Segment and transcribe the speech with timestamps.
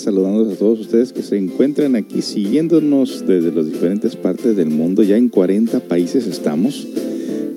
[0.00, 5.02] saludándolos a todos ustedes que se encuentran aquí siguiéndonos desde las diferentes partes del mundo,
[5.02, 6.86] ya en 40 países estamos,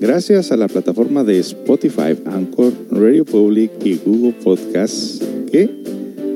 [0.00, 5.20] gracias a la plataforma de Spotify, Anchor, Radio Public y Google Podcasts,
[5.50, 5.84] que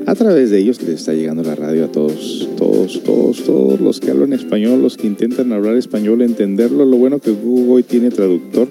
[0.05, 3.99] a través de ellos les está llegando la radio a todos, todos, todos, todos los
[3.99, 8.09] que hablan español, los que intentan hablar español, entenderlo, lo bueno que Google hoy tiene
[8.09, 8.67] traductor.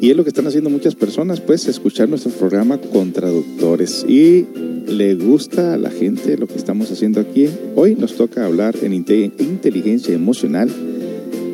[0.00, 4.06] Y es lo que están haciendo muchas personas, pues, escuchar nuestro programa con traductores.
[4.08, 4.46] Y
[4.88, 7.48] le gusta a la gente lo que estamos haciendo aquí.
[7.74, 10.70] Hoy nos toca hablar en inteligencia emocional,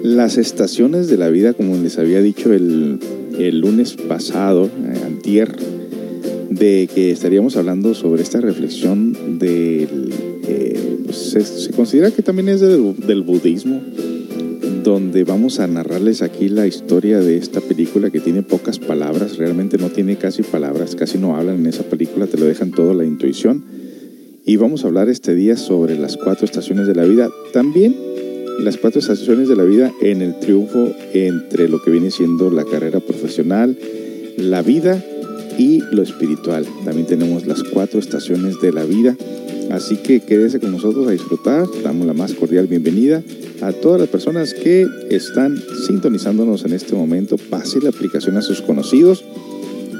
[0.02, 3.00] las estaciones de la vida, como les había dicho el,
[3.60, 5.56] lunes pasado, eh, antier,
[6.50, 10.12] de que estaríamos hablando sobre esta reflexión del...
[10.46, 13.80] Eh, pues, se, considera que también es del budismo,
[14.84, 19.78] donde vamos a narrarles aquí la historia de esta película que tiene pocas palabras, realmente
[19.78, 23.04] no tiene casi palabras, casi no hablan en esa película, te lo dejan todo la
[23.04, 23.64] intuición.
[24.44, 27.30] Y vamos a hablar este día sobre las cuatro estaciones de la vida.
[27.54, 27.96] También
[28.60, 32.64] las cuatro estaciones de la vida en el triunfo entre lo que viene siendo la
[32.64, 33.76] carrera profesional,
[34.36, 35.02] la vida
[35.58, 36.66] y lo espiritual.
[36.84, 39.16] También tenemos las cuatro estaciones de la vida.
[39.70, 41.66] Así que quédese con nosotros a disfrutar.
[41.82, 43.22] Damos la más cordial bienvenida
[43.60, 45.56] a todas las personas que están
[45.86, 47.36] sintonizándonos en este momento.
[47.36, 49.24] Pase la aplicación a sus conocidos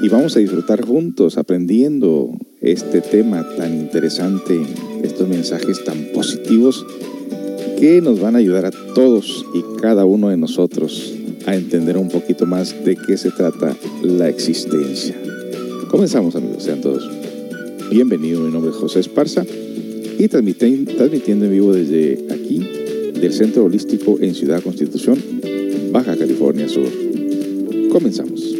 [0.01, 2.29] y vamos a disfrutar juntos aprendiendo
[2.61, 4.59] este tema tan interesante,
[5.03, 6.85] estos mensajes tan positivos
[7.79, 11.13] que nos van a ayudar a todos y cada uno de nosotros
[11.45, 15.15] a entender un poquito más de qué se trata la existencia.
[15.89, 17.09] Comenzamos amigos, sean todos
[17.91, 18.43] bienvenidos.
[18.45, 19.45] Mi nombre es José Esparza
[20.17, 22.59] y transmitiendo en vivo desde aquí
[23.19, 25.19] del Centro Holístico en Ciudad Constitución,
[25.91, 26.89] Baja California Sur.
[27.91, 28.54] Comenzamos.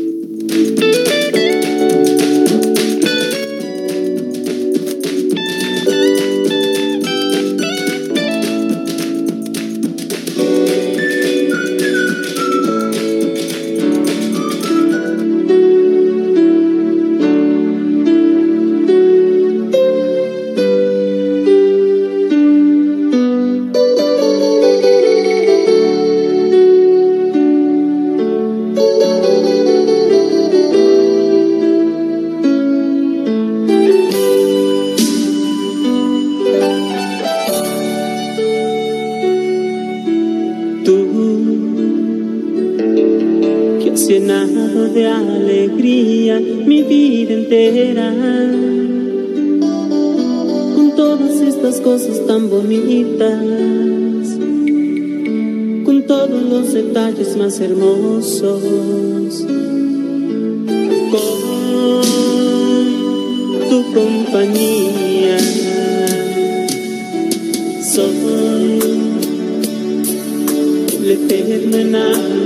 [57.62, 58.62] Hermosos
[61.12, 62.02] con
[63.70, 65.38] tu compañía.
[67.82, 68.80] Soy
[71.00, 72.45] el eterno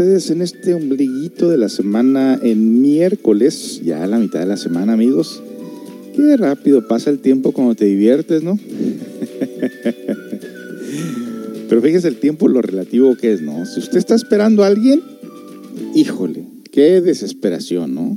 [0.00, 4.94] ustedes en este ombliguito de la semana, en miércoles, ya la mitad de la semana,
[4.94, 5.42] amigos.
[6.16, 8.58] Qué rápido pasa el tiempo cuando te diviertes, ¿no?
[11.68, 13.66] Pero fíjese el tiempo, lo relativo que es, ¿no?
[13.66, 15.02] Si usted está esperando a alguien,
[15.94, 18.16] híjole, qué desesperación, ¿no?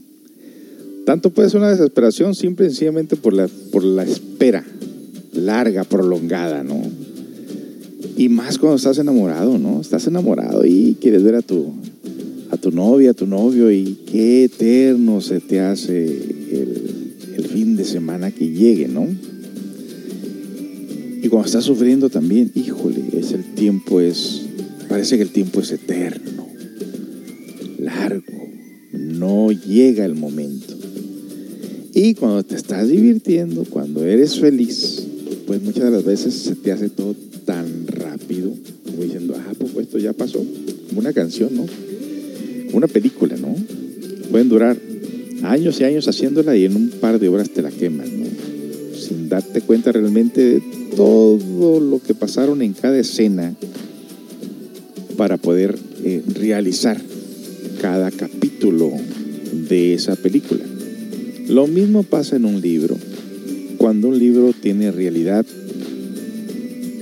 [1.06, 4.64] Tanto puede ser una desesperación simple y sencillamente por la, por la espera
[5.34, 6.82] larga, prolongada, ¿no?
[8.16, 9.82] Y más cuando estás enamorado, ¿no?
[9.82, 11.74] Estás enamorado y quieres ver a tu,
[12.52, 17.76] a tu novia, a tu novio y qué eterno se te hace el, el fin
[17.76, 19.08] de semana que llegue, ¿no?
[21.24, 24.42] Y cuando estás sufriendo también, híjole, es el tiempo es,
[24.90, 26.48] parece que el tiempo es eterno,
[27.80, 28.34] largo,
[28.92, 30.76] no llega el momento.
[31.94, 35.04] Y cuando te estás divirtiendo, cuando eres feliz,
[35.48, 37.16] pues muchas de las veces se te hace todo
[40.04, 40.46] ya pasó,
[40.96, 41.66] una canción, ¿no?
[42.74, 43.56] Una película, ¿no?
[44.30, 44.78] Pueden durar
[45.44, 48.26] años y años haciéndola y en un par de horas te la queman, ¿no?
[48.98, 50.62] Sin darte cuenta realmente de
[50.96, 53.56] todo lo que pasaron en cada escena
[55.18, 57.00] para poder eh, realizar
[57.82, 58.92] cada capítulo
[59.70, 60.64] de esa película.
[61.48, 62.98] Lo mismo pasa en un libro.
[63.78, 65.46] Cuando un libro tiene realidad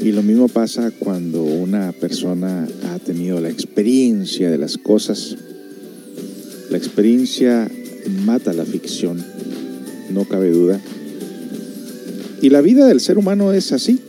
[0.01, 5.38] y lo mismo pasa cuando una persona ha tenido la experiencia de las cosas.
[6.69, 7.69] La experiencia
[8.25, 9.24] mata la ficción,
[10.12, 10.79] no cabe duda.
[12.41, 14.00] Y la vida del ser humano es así,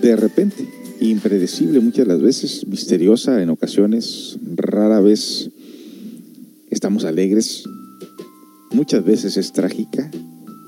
[0.00, 0.66] de repente,
[1.00, 5.50] impredecible muchas de las veces, misteriosa en ocasiones, rara vez
[6.70, 7.64] estamos alegres,
[8.72, 10.10] muchas veces es trágica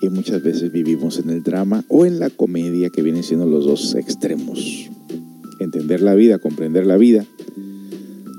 [0.03, 3.65] y muchas veces vivimos en el drama o en la comedia que vienen siendo los
[3.65, 4.91] dos extremos.
[5.69, 7.27] Entender la vida, comprender la vida,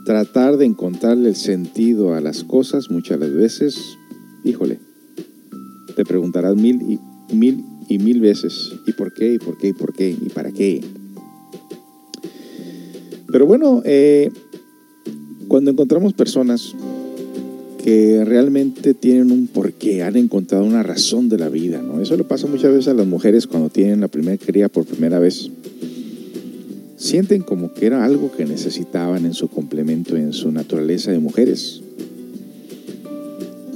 [0.03, 3.77] tratar de encontrarle el sentido a las cosas muchas veces,
[4.43, 4.79] híjole,
[5.95, 6.99] te preguntarás mil y
[7.31, 9.35] mil y mil veces, ¿y por qué?
[9.35, 9.67] ¿Y por qué?
[9.67, 10.09] ¿Y por qué?
[10.09, 10.81] ¿Y para qué?
[13.31, 14.31] Pero bueno, eh,
[15.47, 16.73] cuando encontramos personas
[17.83, 22.01] que realmente tienen un porqué, han encontrado una razón de la vida, ¿no?
[22.01, 25.19] Eso le pasa muchas veces a las mujeres cuando tienen la primera cría por primera
[25.19, 25.51] vez.
[26.99, 31.81] Sienten como que era algo que necesitaban en su complemento, en su naturaleza de mujeres.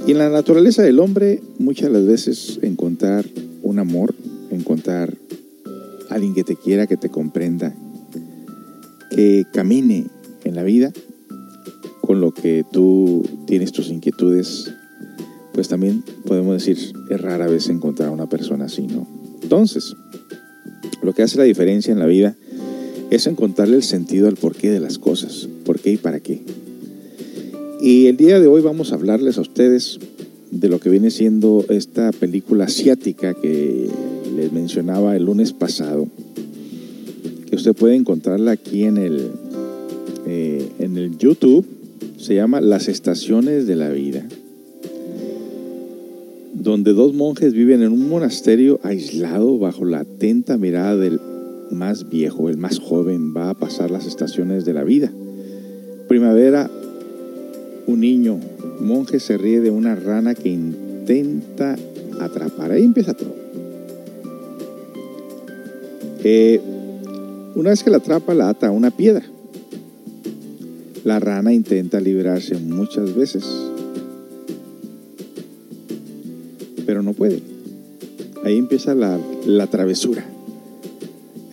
[0.06, 3.24] Y en la naturaleza del hombre, muchas las veces encontrar
[3.62, 4.14] un amor,
[4.50, 5.16] encontrar
[6.10, 7.74] alguien que te quiera, que te comprenda,
[9.10, 10.06] que camine
[10.44, 10.92] en la vida
[12.02, 14.70] con lo que tú tienes tus inquietudes,
[15.54, 16.76] pues también podemos decir,
[17.08, 19.08] es rara vez encontrar a una persona así, ¿no?
[19.40, 19.96] Entonces,
[21.02, 22.36] lo que hace la diferencia en la vida
[23.14, 26.40] es encontrarle el sentido al porqué de las cosas, por qué y para qué.
[27.80, 29.98] Y el día de hoy vamos a hablarles a ustedes
[30.50, 33.88] de lo que viene siendo esta película asiática que
[34.36, 36.08] les mencionaba el lunes pasado,
[37.48, 39.30] que usted puede encontrarla aquí en el,
[40.26, 41.66] eh, en el YouTube,
[42.16, 44.26] se llama Las Estaciones de la Vida,
[46.54, 51.20] donde dos monjes viven en un monasterio aislado bajo la atenta mirada del
[51.74, 55.10] más viejo, el más joven, va a pasar las estaciones de la vida.
[56.08, 56.70] Primavera,
[57.86, 58.38] un niño
[58.80, 61.76] monje se ríe de una rana que intenta
[62.20, 62.72] atrapar.
[62.72, 63.34] Ahí empieza todo.
[66.22, 66.60] Eh,
[67.54, 69.24] una vez que la atrapa, la ata a una piedra.
[71.04, 73.44] La rana intenta liberarse muchas veces,
[76.86, 77.42] pero no puede.
[78.42, 80.24] Ahí empieza la, la travesura.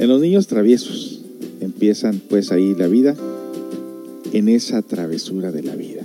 [0.01, 1.22] En los niños traviesos
[1.60, 3.15] empiezan pues ahí la vida,
[4.34, 6.01] en esa travesura de la vida.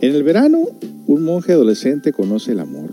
[0.00, 0.70] En el verano,
[1.06, 2.92] un monje adolescente conoce el amor.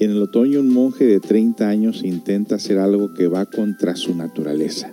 [0.00, 4.12] En el otoño, un monje de 30 años intenta hacer algo que va contra su
[4.16, 4.90] naturaleza.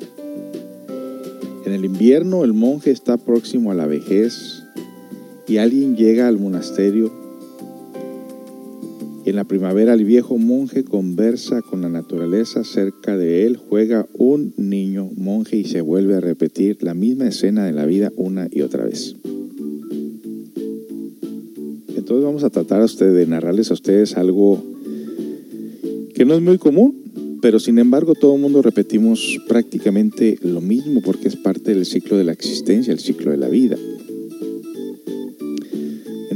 [1.65, 4.62] En el invierno, el monje está próximo a la vejez
[5.48, 7.26] y alguien llega al monasterio.
[9.27, 12.63] En la primavera, el viejo monje conversa con la naturaleza.
[12.63, 17.65] Cerca de él juega un niño monje y se vuelve a repetir la misma escena
[17.65, 19.17] de la vida una y otra vez.
[21.89, 24.63] Entonces vamos a tratar a ustedes de narrarles a ustedes algo
[26.15, 26.96] que no es muy común,
[27.41, 32.15] pero sin embargo todo el mundo repetimos prácticamente lo mismo porque es parte del ciclo
[32.15, 33.75] de la existencia, el ciclo de la vida.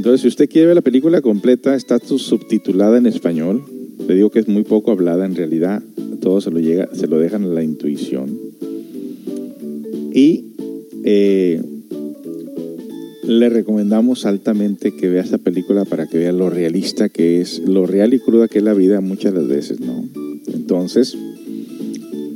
[0.02, 3.62] Entonces, si usted quiere ver la película completa, está subtitulada en español.
[4.08, 5.80] Le digo que es muy poco hablada en realidad,
[6.20, 8.36] todo se lo, llega, se lo dejan a la intuición.
[10.12, 10.46] Y
[11.04, 11.62] eh,
[13.22, 17.86] le recomendamos altamente que vea esta película para que vea lo realista que es, lo
[17.86, 20.04] real y cruda que es la vida muchas de las veces, ¿no?
[20.52, 21.16] Entonces,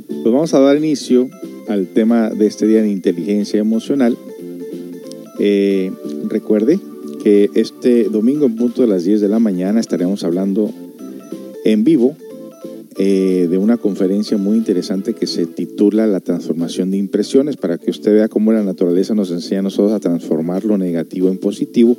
[0.07, 1.29] pues vamos a dar inicio
[1.67, 4.17] al tema de este día de inteligencia emocional.
[5.37, 5.91] Eh,
[6.29, 6.79] recuerde
[7.27, 10.71] que este domingo en punto de las 10 de la mañana estaremos hablando
[11.65, 12.15] en vivo
[12.97, 17.91] eh, de una conferencia muy interesante que se titula La transformación de impresiones, para que
[17.91, 21.97] usted vea cómo la naturaleza nos enseña a nosotros a transformar lo negativo en positivo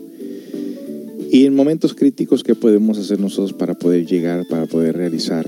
[1.31, 5.47] y en momentos críticos qué podemos hacer nosotros para poder llegar, para poder realizar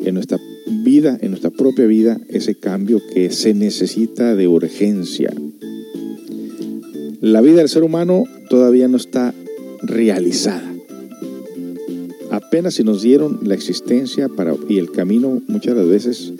[0.00, 0.40] en nuestra
[0.82, 5.32] vida, en nuestra propia vida, ese cambio que se necesita de urgencia.
[7.20, 9.32] La vida del ser humano todavía no está
[9.80, 10.62] realizada
[12.30, 16.34] apenas si nos dieron la existencia para, y el camino muchas de veces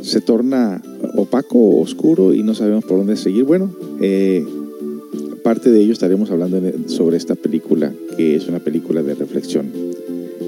[0.00, 0.82] se torna
[1.14, 3.44] opaco oscuro y no sabemos por dónde seguir.
[3.44, 4.44] Bueno, eh,
[5.44, 9.70] parte de ello estaremos hablando sobre esta película, que es una película de reflexión,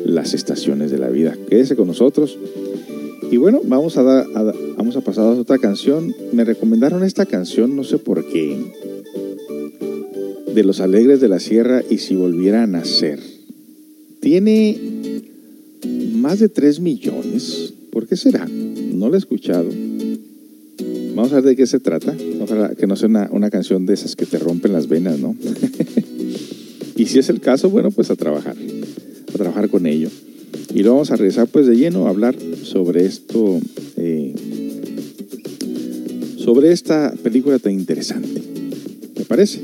[0.04, 1.36] Las estaciones de la vida.
[1.48, 2.36] Quédese con nosotros.
[3.30, 4.26] Y bueno, vamos a, dar,
[4.76, 6.12] vamos a pasar a otra canción.
[6.32, 8.58] Me recomendaron esta canción, no sé por qué,
[10.54, 13.18] de Los Alegres de la Sierra y si volviera a nacer.
[14.20, 14.78] Tiene
[16.12, 17.74] más de 3 millones.
[17.90, 18.46] ¿Por qué será?
[18.46, 19.68] No lo he escuchado.
[21.14, 22.16] Vamos a ver de qué se trata.
[22.40, 25.36] Ojalá que no sea una, canción de esas que te rompen las venas, ¿no?
[26.96, 28.56] y si es el caso, bueno, pues a trabajar.
[29.32, 30.08] A trabajar con ello.
[30.72, 33.60] Y luego vamos a regresar pues de lleno a hablar sobre esto.
[33.96, 34.34] Eh,
[36.38, 38.42] sobre esta película tan interesante.
[39.16, 39.60] ¿Me parece?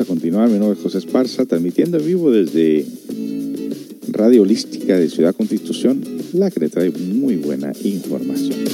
[0.00, 0.50] A continuar.
[0.50, 2.84] Mi nombre es José Esparza, transmitiendo en vivo desde
[4.08, 6.02] Radio Holística de Ciudad Constitución,
[6.34, 8.64] la que le trae muy buena información.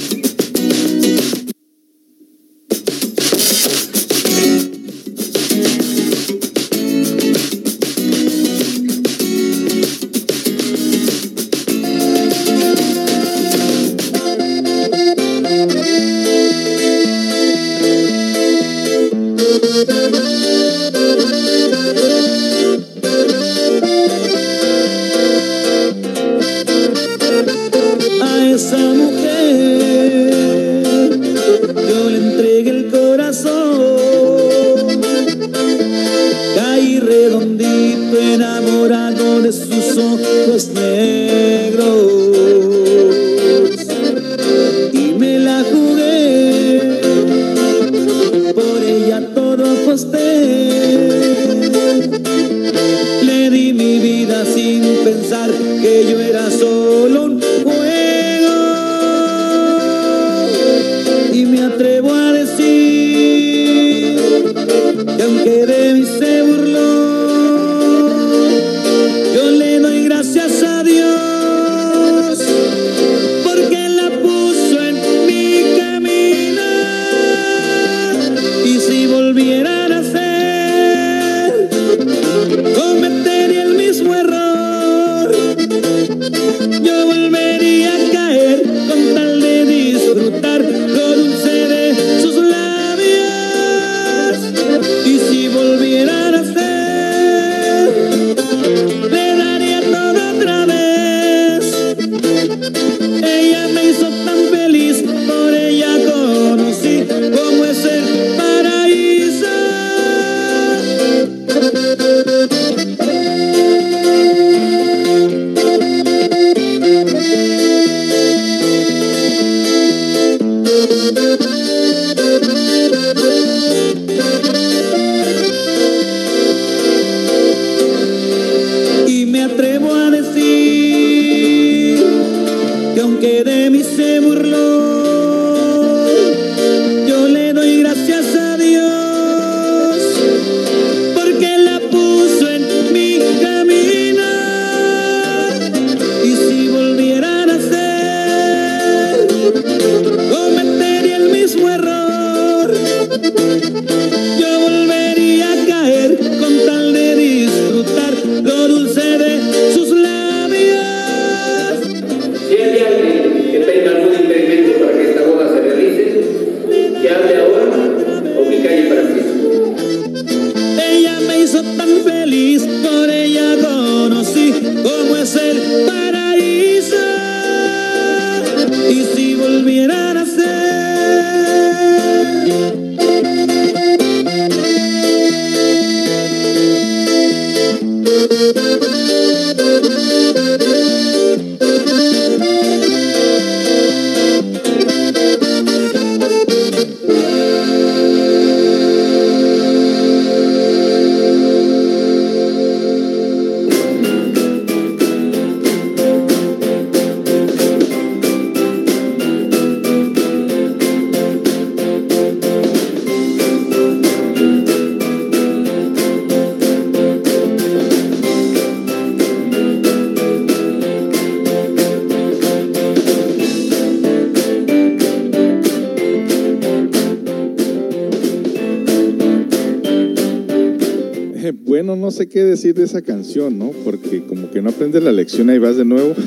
[232.73, 233.71] De esa canción, ¿no?
[233.83, 236.13] Porque como que no aprendes la lección y vas de nuevo.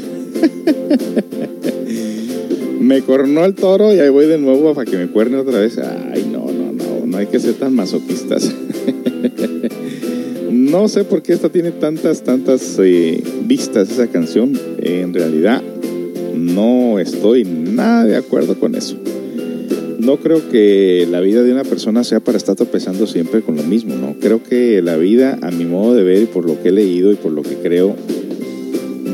[2.80, 5.78] me cornó el toro y ahí voy de nuevo para que me cuerne otra vez.
[5.78, 8.52] Ay, no, no, no, no hay que ser tan masoquistas.
[10.50, 14.52] no sé por qué esta tiene tantas, tantas eh, vistas esa canción.
[14.78, 15.62] en realidad
[16.35, 18.96] no estoy nada de acuerdo con eso.
[19.98, 23.62] No creo que la vida de una persona sea para estar tropezando siempre con lo
[23.62, 24.16] mismo, ¿no?
[24.20, 27.12] Creo que la vida, a mi modo de ver y por lo que he leído
[27.12, 27.96] y por lo que creo,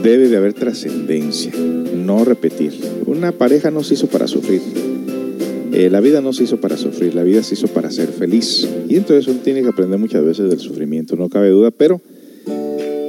[0.02, 2.72] debe de haber trascendencia, no repetir.
[3.06, 4.60] Una pareja no se hizo para sufrir.
[5.72, 8.68] Eh, la vida no se hizo para sufrir, la vida se hizo para ser feliz.
[8.88, 12.00] Y entonces uno tiene que aprender muchas veces del sufrimiento, no cabe duda, pero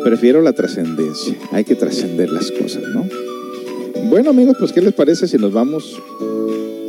[0.04, 1.36] prefiero la trascendencia.
[1.52, 3.06] Hay que trascender las cosas, ¿no?
[4.10, 6.00] Bueno amigos, pues ¿qué les parece si nos vamos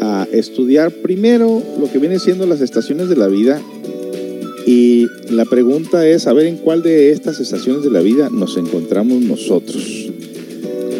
[0.01, 3.61] a estudiar primero lo que viene siendo las estaciones de la vida
[4.67, 9.21] y la pregunta es saber en cuál de estas estaciones de la vida nos encontramos
[9.21, 10.11] nosotros,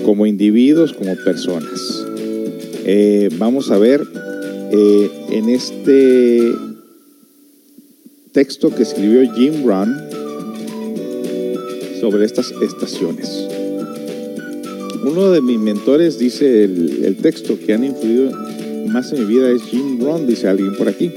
[0.05, 2.05] como individuos, como personas.
[2.85, 4.03] Eh, vamos a ver
[4.71, 6.53] eh, en este
[8.33, 9.97] texto que escribió Jim Rohn
[12.01, 13.49] sobre estas estaciones.
[15.07, 18.31] Uno de mis mentores dice el texto que han influido
[18.95, 21.11] más en mi vida es Jim Rohn, dice alguien por aquí.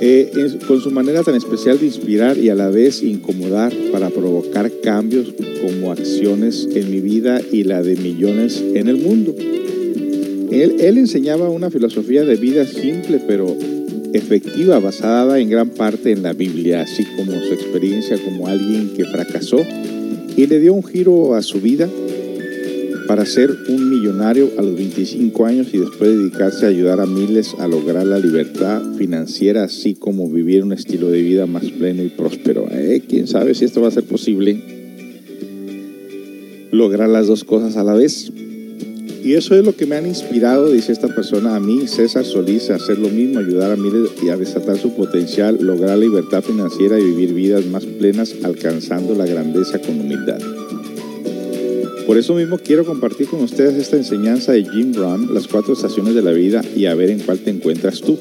[0.00, 0.30] Eh,
[0.66, 5.34] con su manera tan especial de inspirar y a la vez incomodar para provocar cambios
[5.60, 9.34] como acciones en mi vida y la de millones en el mundo.
[10.50, 13.54] Él, él enseñaba una filosofía de vida simple pero
[14.14, 19.04] efectiva basada en gran parte en la Biblia, así como su experiencia como alguien que
[19.04, 19.58] fracasó
[20.34, 21.90] y le dio un giro a su vida
[23.06, 27.54] para ser un millonario a los 25 años y después dedicarse a ayudar a miles
[27.58, 32.08] a lograr la libertad financiera, así como vivir un estilo de vida más pleno y
[32.08, 32.66] próspero.
[32.70, 34.60] Eh, ¿Quién sabe si esto va a ser posible?
[36.70, 38.32] Lograr las dos cosas a la vez.
[39.22, 42.68] Y eso es lo que me han inspirado, dice esta persona, a mí, César Solís,
[42.68, 46.98] a hacer lo mismo, ayudar a miles y a desatar su potencial, lograr libertad financiera
[46.98, 50.40] y vivir vidas más plenas, alcanzando la grandeza con humildad.
[52.06, 56.14] Por eso mismo quiero compartir con ustedes esta enseñanza de Jim Brown, las cuatro estaciones
[56.14, 58.18] de la vida y a ver en cuál te encuentras tú.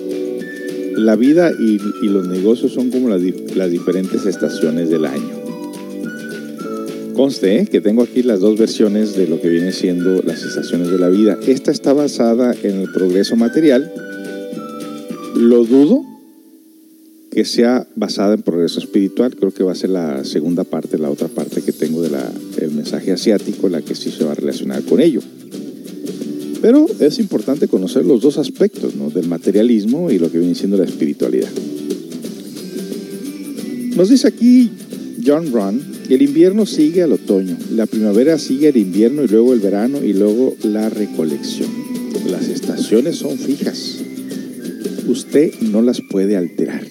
[0.95, 5.43] La vida y, los negocios son como las, diferentes estaciones del año.
[7.13, 7.67] Conste ¿eh?
[7.67, 11.09] que tengo aquí las dos versiones de lo que viene siendo las estaciones de la
[11.09, 11.37] vida.
[11.45, 13.91] Esta está basada en el progreso material.
[15.35, 16.05] Lo dudo,
[17.33, 19.35] que sea basada en progreso espiritual.
[19.35, 23.11] Creo que va a ser la segunda parte, la otra parte que tengo del mensaje
[23.11, 25.19] asiático, la que sí se va a relacionar con ello.
[26.61, 30.85] Pero es importante conocer los dos aspectos del materialismo y lo que viene siendo la
[30.85, 31.49] espiritualidad.
[33.95, 34.69] Nos dice aquí
[35.25, 39.59] John Ron, el invierno sigue al otoño, la primavera sigue al invierno y luego el
[39.59, 41.69] verano y luego la recolección.
[42.29, 43.97] Las estaciones son fijas.
[45.07, 46.83] Usted no las puede alterar.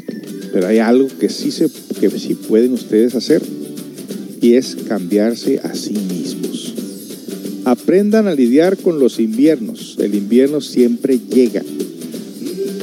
[0.52, 3.42] Pero hay algo que sí, se, que sí pueden ustedes hacer
[4.40, 6.74] y es cambiarse a sí mismos.
[7.64, 9.96] Aprendan a lidiar con los inviernos.
[10.00, 11.62] El invierno siempre llega.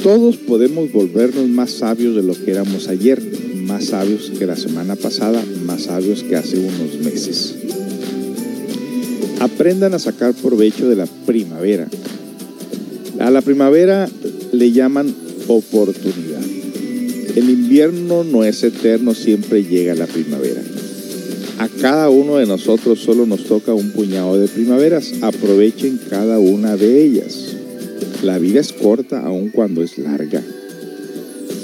[0.02, 3.22] Todos podemos volvernos más sabios de lo que éramos ayer,
[3.56, 7.56] más sabios que la semana pasada, más sabios que hace unos meses.
[9.38, 11.86] Aprendan a sacar provecho de la primavera.
[13.18, 14.08] A la primavera
[14.52, 15.14] le llaman
[15.46, 16.49] oportunidad.
[17.36, 20.62] El invierno no es eterno, siempre llega la primavera.
[21.58, 25.12] A cada uno de nosotros solo nos toca un puñado de primaveras.
[25.22, 27.54] Aprovechen cada una de ellas.
[28.24, 30.42] La vida es corta aun cuando es larga.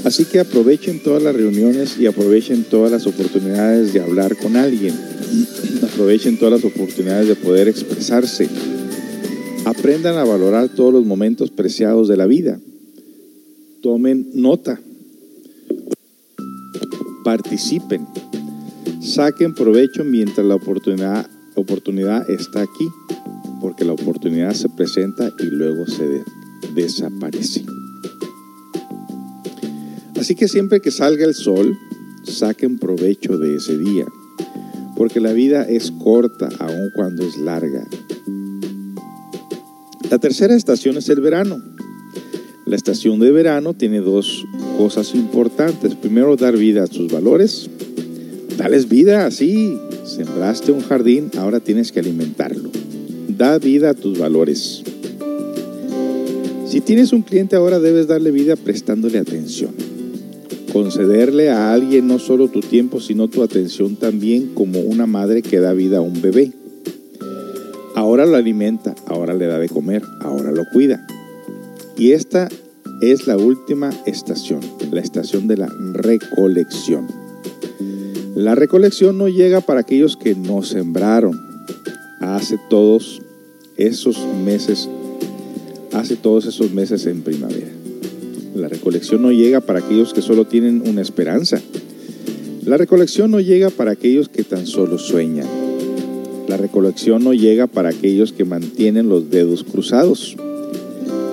[0.05, 4.95] Así que aprovechen todas las reuniones y aprovechen todas las oportunidades de hablar con alguien.
[5.83, 8.49] Aprovechen todas las oportunidades de poder expresarse.
[9.65, 12.61] Aprendan a valorar todos los momentos preciados de la vida.
[13.83, 14.81] Tomen nota
[17.27, 18.07] participen,
[19.01, 22.89] saquen provecho mientras la oportunidad, oportunidad está aquí,
[23.61, 26.23] porque la oportunidad se presenta y luego se
[26.77, 27.67] desaparece.
[30.17, 31.77] Así que siempre que salga el sol,
[32.23, 34.07] saquen provecho de ese día,
[34.97, 37.85] porque la vida es corta aun cuando es larga.
[40.11, 41.76] La tercera estación es el verano.
[42.67, 44.45] La estación de verano tiene dos
[44.77, 45.95] cosas importantes.
[45.95, 47.71] Primero, dar vida a tus valores.
[48.59, 49.79] Dales vida así.
[50.05, 52.71] Sembraste un jardín, ahora tienes que alimentarlo.
[53.29, 54.83] Da vida a tus valores.
[56.67, 59.71] Si tienes un cliente ahora debes darle vida prestándole atención.
[60.73, 65.61] Concederle a alguien no solo tu tiempo, sino tu atención también como una madre que
[65.61, 66.53] da vida a un bebé.
[67.95, 71.07] Ahora lo alimenta, ahora le da de comer, ahora lo cuida.
[71.99, 72.49] Y esta
[73.01, 77.07] es la última estación, la estación de la recolección.
[78.35, 81.41] La recolección no llega para aquellos que no sembraron.
[82.21, 83.23] Hace todos
[83.77, 84.89] esos meses,
[85.93, 87.69] hace todos esos meses en primavera.
[88.55, 91.61] La recolección no llega para aquellos que solo tienen una esperanza.
[92.65, 95.47] La recolección no llega para aquellos que tan solo sueñan.
[96.49, 100.37] La recolección no llega para aquellos que mantienen los dedos cruzados.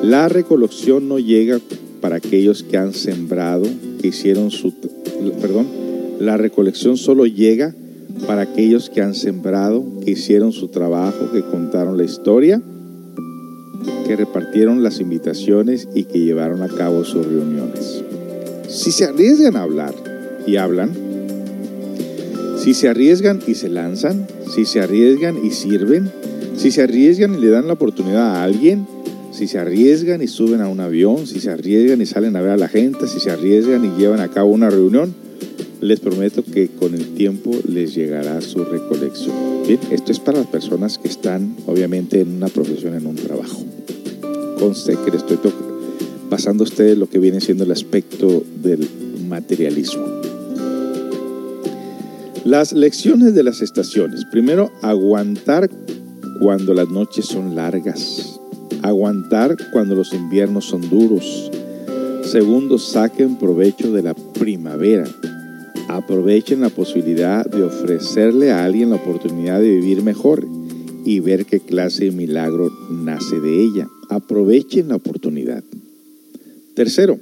[0.03, 1.59] La recolección no llega
[2.01, 3.65] para aquellos que han sembrado,
[3.99, 4.73] que hicieron su...
[5.41, 5.65] Perdón,
[6.19, 7.73] la recolección solo llega
[8.27, 12.61] para aquellos que han sembrado, que hicieron su trabajo, que contaron la historia
[14.05, 18.03] que repartieron las invitaciones y que llevaron a cabo sus reuniones.
[18.69, 19.93] Si se arriesgan a hablar
[20.45, 20.91] y hablan,
[22.57, 26.11] si se arriesgan y se lanzan, si se arriesgan y sirven,
[26.55, 28.85] si se arriesgan y le dan la oportunidad a alguien,
[29.33, 32.51] si se arriesgan y suben a un avión, si se arriesgan y salen a ver
[32.51, 35.13] a la gente, si se arriesgan y llevan a cabo una reunión,
[35.81, 39.35] les prometo que con el tiempo les llegará su recolección.
[39.67, 43.63] Bien, esto es para las personas que están obviamente en una profesión, en un trabajo
[44.63, 45.37] conste que le estoy
[46.29, 48.87] pasando a ustedes lo que viene siendo el aspecto del
[49.27, 50.05] materialismo.
[52.45, 54.23] Las lecciones de las estaciones.
[54.31, 55.69] Primero, aguantar
[56.39, 58.39] cuando las noches son largas.
[58.83, 61.51] Aguantar cuando los inviernos son duros.
[62.23, 65.05] Segundo, saquen provecho de la primavera.
[65.87, 70.47] Aprovechen la posibilidad de ofrecerle a alguien la oportunidad de vivir mejor
[71.05, 75.63] y ver qué clase de milagro nace de ella aprovechen la oportunidad.
[76.75, 77.19] Tercero,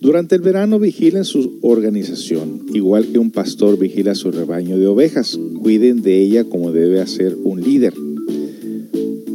[0.00, 5.38] durante el verano vigilen su organización, igual que un pastor vigila su rebaño de ovejas.
[5.62, 7.94] Cuiden de ella como debe hacer un líder.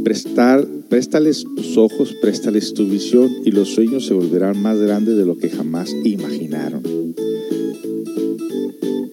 [0.03, 5.25] Prestar, préstales tus ojos, préstales tu visión y los sueños se volverán más grandes de
[5.25, 6.81] lo que jamás imaginaron.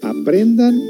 [0.02, 0.82] Aprendan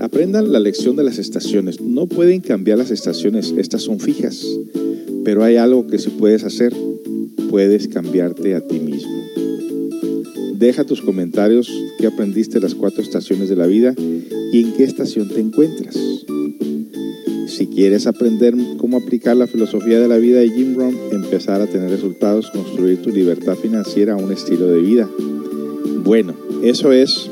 [0.00, 1.80] aprendan la lección de las estaciones.
[1.80, 4.44] No pueden cambiar las estaciones, estas son fijas,
[5.24, 6.74] pero hay algo que si puedes hacer,
[7.50, 9.22] puedes cambiarte a ti mismo.
[10.54, 13.94] Deja tus comentarios qué aprendiste las cuatro estaciones de la vida
[14.52, 15.96] y en qué estación te encuentras.
[17.62, 21.68] Si quieres aprender cómo aplicar la filosofía de la vida de Jim Rohn, empezar a
[21.68, 25.08] tener resultados, construir tu libertad financiera un estilo de vida.
[26.02, 27.30] Bueno, eso es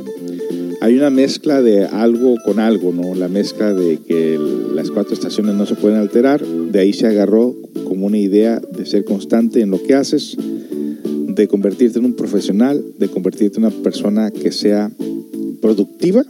[0.80, 3.16] hay una mezcla de algo con algo, ¿no?
[3.16, 4.38] La mezcla de que
[4.72, 7.56] las cuatro estaciones no se pueden alterar, de ahí se agarró
[7.88, 12.84] como una idea de ser constante en lo que haces, de convertirte en un profesional,
[13.00, 14.92] de convertirte en una persona que sea
[15.60, 16.24] productiva,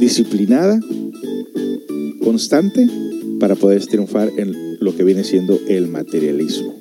[0.00, 0.80] disciplinada,
[2.22, 2.86] constante,
[3.38, 6.74] para poder triunfar en lo que viene siendo el materialismo.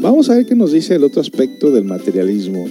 [0.00, 2.66] Vamos a ver qué nos dice el otro aspecto del materialismo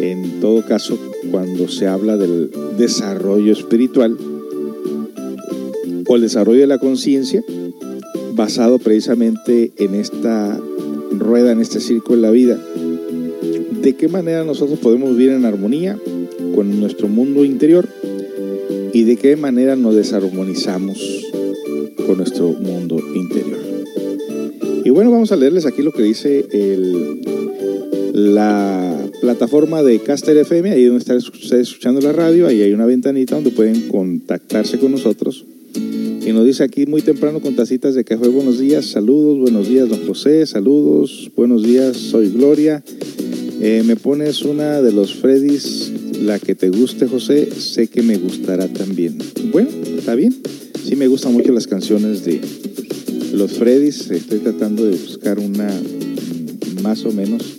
[0.00, 0.98] en todo caso,
[1.30, 4.16] cuando se habla del desarrollo espiritual
[6.06, 7.42] o el desarrollo de la conciencia,
[8.34, 10.60] basado precisamente en esta
[11.10, 12.62] rueda, en este círculo de la vida,
[13.82, 15.98] de qué manera nosotros podemos vivir en armonía
[16.54, 17.88] con nuestro mundo interior
[18.96, 21.26] y de qué manera nos desarmonizamos
[22.06, 23.58] con nuestro mundo interior.
[24.86, 26.46] Y bueno, vamos a leerles aquí lo que dice
[28.14, 32.86] la plataforma de Caster FM, ahí donde están ustedes escuchando la radio, ahí hay una
[32.86, 35.44] ventanita donde pueden contactarse con nosotros.
[35.74, 39.90] Y nos dice aquí muy temprano con tacitas de café, buenos días, saludos, buenos días,
[39.90, 42.82] don José, saludos, buenos días, soy Gloria.
[43.60, 48.16] Eh, me pones una de los Freddys, la que te guste, José, sé que me
[48.16, 49.18] gustará también.
[49.52, 50.34] Bueno, está bien.
[50.84, 52.40] Sí me gustan mucho las canciones de
[53.32, 54.10] los Freddys.
[54.10, 57.56] Estoy tratando de buscar una mm, más o menos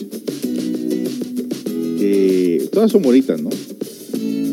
[2.77, 3.49] todas son bonitas, ¿no?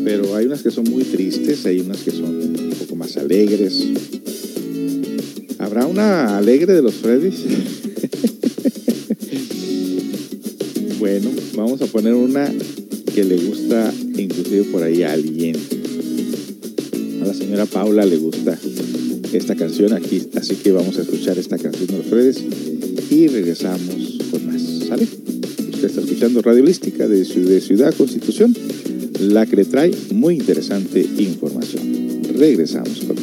[0.03, 3.85] Pero hay unas que son muy tristes, hay unas que son un poco más alegres.
[5.59, 7.35] ¿Habrá una alegre de los Freddys?
[10.99, 12.51] bueno, vamos a poner una
[13.15, 15.55] que le gusta inclusive por ahí a alguien.
[17.21, 18.59] A la señora Paula le gusta
[19.31, 22.43] esta canción aquí, así que vamos a escuchar esta canción de los Freddys
[23.09, 24.61] y regresamos con más.
[24.89, 25.07] ¿Sale?
[25.81, 28.53] está escuchando Radio Holística de Ciudad Constitución,
[29.19, 32.21] la que le trae muy interesante información.
[32.37, 33.14] Regresamos con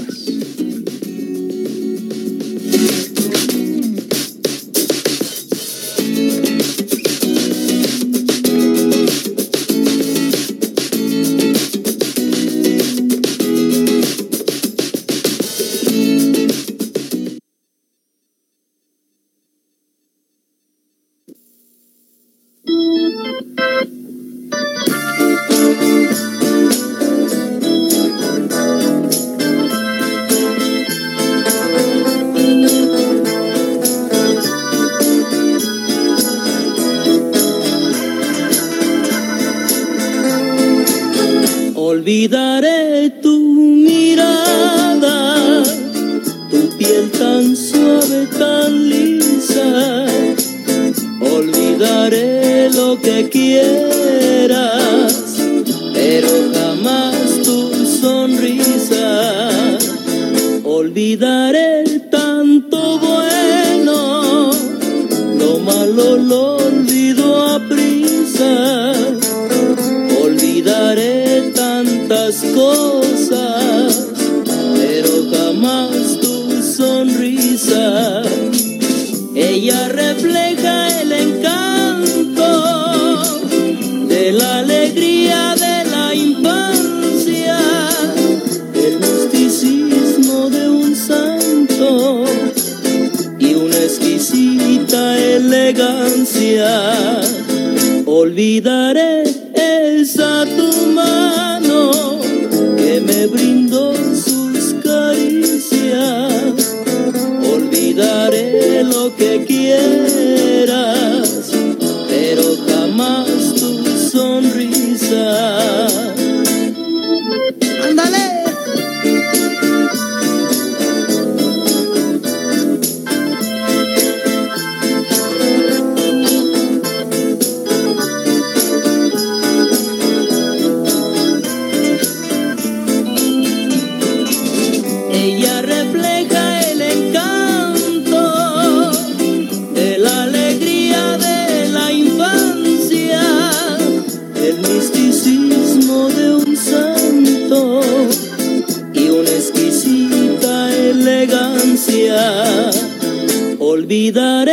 [154.12, 154.51] olvidar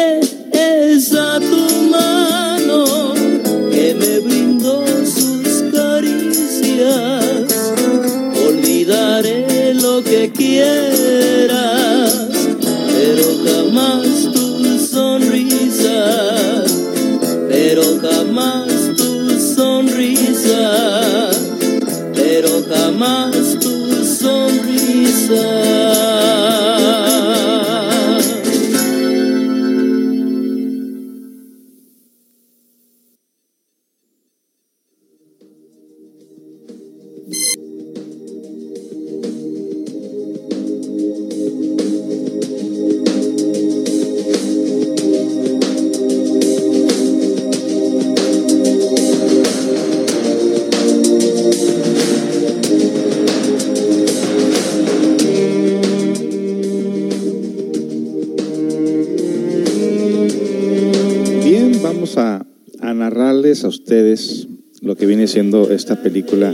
[65.30, 66.54] siendo esta película,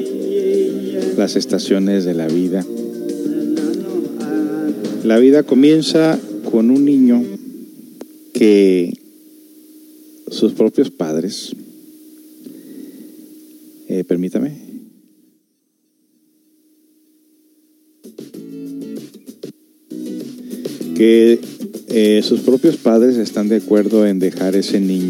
[1.17, 2.65] Las estaciones de la vida.
[5.05, 6.19] La vida comienza
[6.51, 7.23] con un niño
[8.33, 8.93] que
[10.27, 11.55] sus propios padres,
[13.87, 14.57] eh, permítame,
[20.95, 21.39] que
[21.87, 25.04] eh, sus propios padres están de acuerdo en dejar ese niño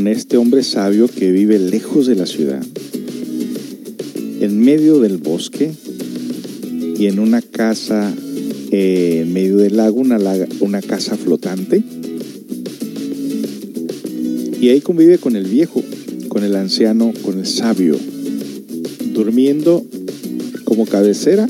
[0.00, 2.64] con este hombre sabio que vive lejos de la ciudad,
[4.40, 5.72] en medio del bosque
[6.96, 8.10] y en una casa
[8.70, 10.18] eh, en medio del lago, una,
[10.60, 11.82] una casa flotante.
[14.58, 15.82] Y ahí convive con el viejo,
[16.28, 17.98] con el anciano, con el sabio,
[19.12, 19.84] durmiendo
[20.64, 21.46] como cabecera.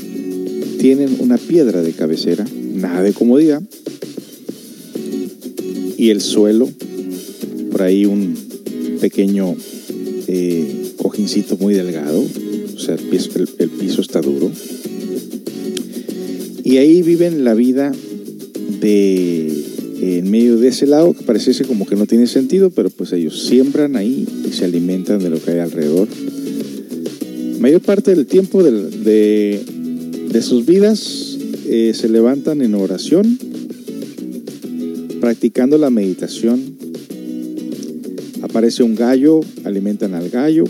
[0.77, 3.63] Tienen una piedra de cabecera, nada de comodidad.
[5.97, 6.67] Y el suelo,
[7.71, 8.40] por ahí un
[9.01, 9.55] pequeño
[10.27, 14.49] eh, cojincito muy delgado, o sea, el piso, está duro.
[16.63, 17.91] Y ahí viven la vida
[18.79, 19.57] de
[20.01, 23.43] en medio de ese lago que pareciese como que no tiene sentido, pero pues ellos
[23.43, 26.07] siembran ahí y se alimentan de lo que hay alrededor.
[27.59, 29.61] Mayor parte del tiempo de,
[30.31, 31.37] de sus vidas
[31.73, 33.37] eh, se levantan en oración,
[35.19, 36.80] practicando la meditación.
[38.51, 40.65] Aparece un gallo, alimentan al gallo,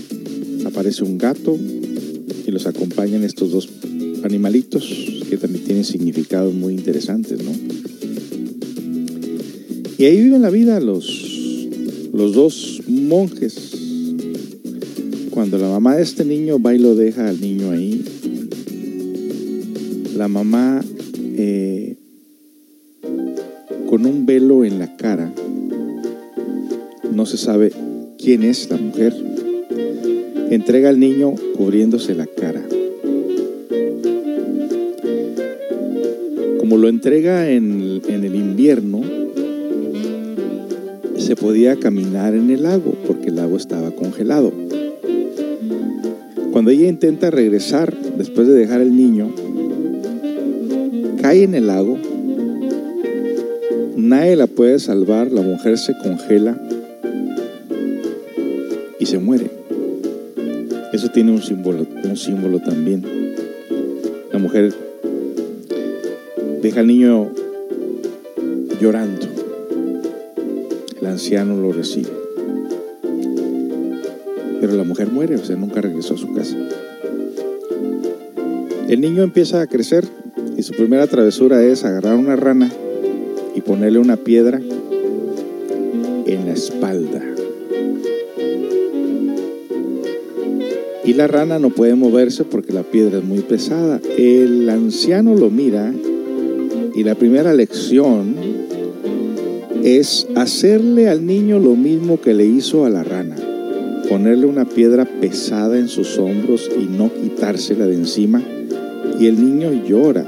[0.65, 1.57] aparece un gato
[2.45, 3.69] y los acompañan estos dos
[4.23, 4.87] animalitos
[5.27, 7.51] que también tienen significados muy interesantes, ¿no?
[9.97, 11.27] Y ahí viven la vida los,
[12.13, 13.71] los dos monjes.
[15.31, 18.05] Cuando la mamá de este niño va y lo deja al niño ahí,
[20.15, 20.85] la mamá
[21.35, 21.95] eh,
[23.89, 25.33] con un velo en la cara,
[27.11, 27.71] no se sabe
[28.17, 29.13] quién es la mujer,
[30.49, 32.61] entrega al niño cubriéndose la cara.
[36.59, 39.01] Como lo entrega en, el invierno,
[41.17, 44.51] se podía caminar en el lago porque el lago estaba congelado.
[46.51, 49.33] Cuando ella intenta regresar después de dejar el niño,
[51.21, 51.97] cae en el lago,
[53.95, 56.59] nadie la puede salvar, la mujer se congela
[59.01, 59.49] y se muere.
[60.93, 63.03] Eso tiene un símbolo, un símbolo también.
[64.31, 64.75] La mujer
[66.61, 67.31] deja al niño
[68.79, 69.25] llorando.
[71.01, 72.11] El anciano lo recibe.
[74.61, 76.55] Pero la mujer muere, o sea, nunca regresó a su casa.
[78.87, 80.05] El niño empieza a crecer
[80.55, 82.71] y su primera travesura es agarrar una rana
[83.55, 84.61] y ponerle una piedra
[91.11, 93.99] Y la rana no puede moverse porque la piedra es muy pesada.
[94.17, 95.93] El anciano lo mira
[96.95, 98.33] y la primera lección
[99.83, 103.35] es hacerle al niño lo mismo que le hizo a la rana.
[104.07, 108.41] Ponerle una piedra pesada en sus hombros y no quitársela de encima.
[109.19, 110.25] Y el niño llora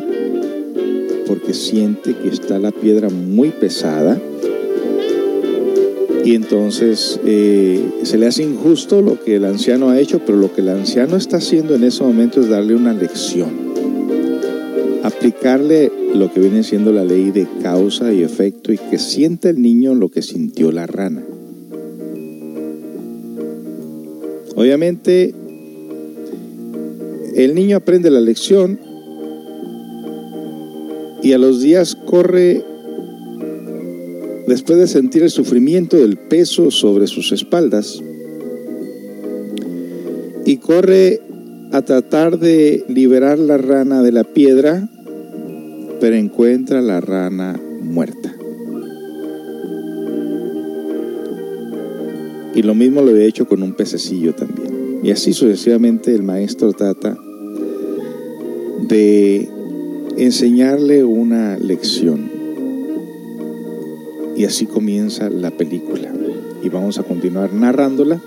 [1.26, 4.20] porque siente que está la piedra muy pesada
[6.24, 10.54] y entonces eh, se le hace injusto lo que el anciano ha hecho, pero lo
[10.54, 13.50] que el anciano está haciendo en ese momento es darle una lección,
[15.04, 19.62] aplicarle lo que viene siendo la ley de causa y efecto y que sienta el
[19.62, 21.24] niño lo que sintió la rana.
[24.56, 25.34] Obviamente,
[27.36, 28.80] el niño aprende la lección
[31.22, 32.64] y a los días corre
[34.48, 38.02] después de sentir el sufrimiento del peso sobre sus espaldas
[40.46, 41.22] y corre
[41.72, 44.90] a tratar de liberar la rana de la piedra,
[46.00, 48.36] pero encuentra la rana muerta.
[52.56, 55.00] Y lo mismo lo he hecho con un pececillo también.
[55.04, 57.18] Y así sucesivamente el maestro trata
[58.88, 59.50] de
[60.18, 62.33] enseñarle una lección.
[64.36, 66.12] Y así comienza la película.
[66.64, 68.20] Y vamos a continuar narrándola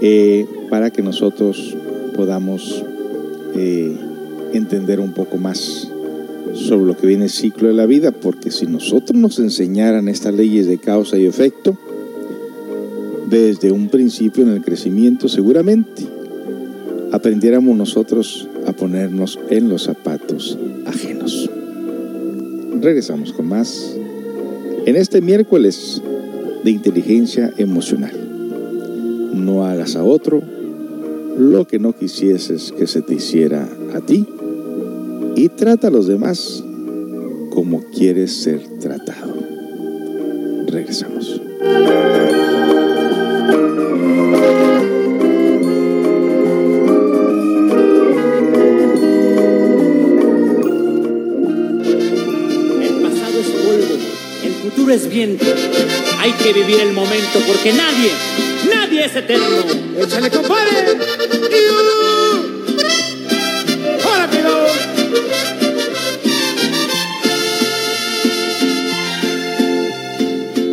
[0.00, 1.76] eh, para que nosotros
[2.14, 2.84] podamos
[3.54, 3.96] eh,
[4.52, 5.90] entender un poco más
[6.54, 10.34] sobre lo que viene el ciclo de la vida, porque si nosotros nos enseñaran estas
[10.34, 11.76] leyes de causa y efecto,
[13.28, 16.06] desde un principio en el crecimiento, seguramente
[17.12, 21.50] aprendiéramos nosotros a ponernos en los zapatos ajenos.
[22.80, 23.97] Regresamos con más
[24.88, 26.00] en este miércoles
[26.64, 28.14] de inteligencia emocional.
[29.34, 30.42] No hagas a otro
[31.36, 34.26] lo que no quisieses que se te hiciera a ti
[35.36, 36.64] y trata a los demás
[37.50, 39.34] como quieres ser tratado.
[40.68, 41.37] Regresamos.
[54.92, 55.44] El futuro es viento.
[56.18, 58.10] Hay que vivir el momento porque nadie,
[58.70, 59.64] nadie es eterno.
[60.00, 60.98] ¡Échale, compadre!
[64.04, 64.66] ¡Rápido!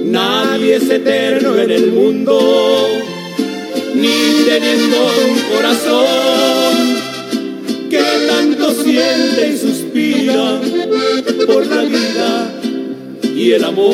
[0.05, 2.87] Nadie es eterno en el mundo,
[3.95, 4.97] ni teniendo
[5.27, 6.95] un corazón
[7.89, 10.61] que tanto siente y suspira
[11.45, 11.84] por la
[13.35, 13.93] y el amor.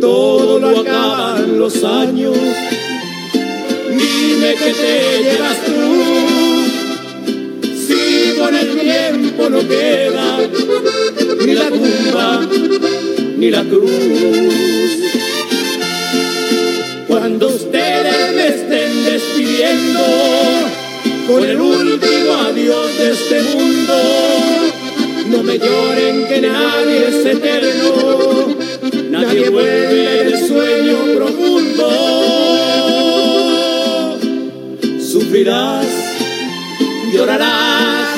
[0.00, 2.36] Todo lo acaban los años,
[3.90, 5.72] dime que te llevas tú.
[7.86, 10.38] Si con el tiempo no queda
[11.44, 12.48] ni la tumba
[13.36, 15.08] ni la cruz.
[17.08, 20.00] Cuando ustedes me estén despidiendo
[21.26, 23.94] con el último adiós de este mundo,
[25.38, 28.56] no me lloren que nadie es eterno,
[29.08, 31.88] nadie vuelve del sueño profundo.
[35.00, 35.86] Sufrirás,
[37.12, 38.16] llorarás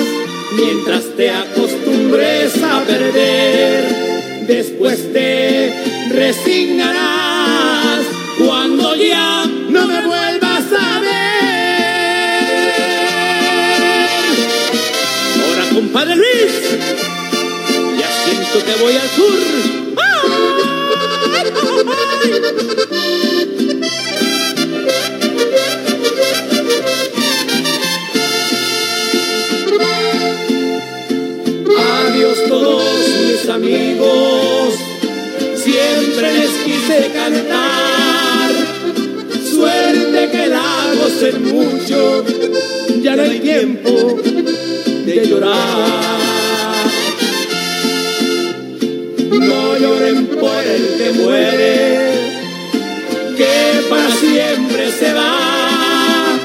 [0.56, 4.46] mientras te acostumbres a perder.
[4.46, 5.74] Después te
[6.08, 8.00] resignarás
[8.38, 11.10] cuando ya no me vuelvas a ver.
[15.44, 17.09] Ahora, compadre Luis,
[18.52, 19.38] eso que voy al sur.
[31.78, 32.82] Adiós todos
[33.20, 34.74] mis amigos,
[35.54, 38.50] siempre les quise cantar.
[39.48, 42.24] Suerte que la gocen mucho,
[43.00, 44.18] ya no hay tiempo
[45.06, 46.29] de llorar.
[50.40, 52.12] Por el que muere,
[53.36, 56.38] que para siempre se va.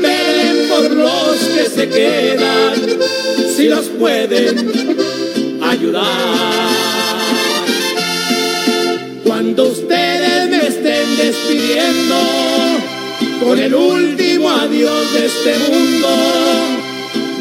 [0.00, 2.74] Ven por los que se quedan,
[3.56, 4.96] si los pueden
[5.62, 6.66] ayudar.
[9.24, 12.16] Cuando ustedes me estén despidiendo
[13.42, 16.08] con el último adiós de este mundo,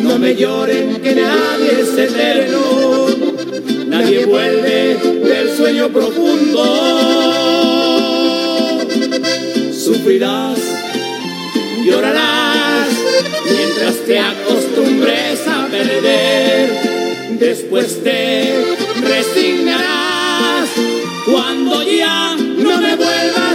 [0.04, 3.08] no me lloren que nadie es eterno,
[3.88, 5.14] nadie vuelve
[5.56, 6.64] sueño profundo.
[9.72, 10.60] Sufrirás,
[11.86, 12.89] llorarás,
[13.45, 18.53] mientras te acostumbres a perder, después te
[19.01, 20.70] resignarás
[21.26, 23.55] cuando ya no me vuelvas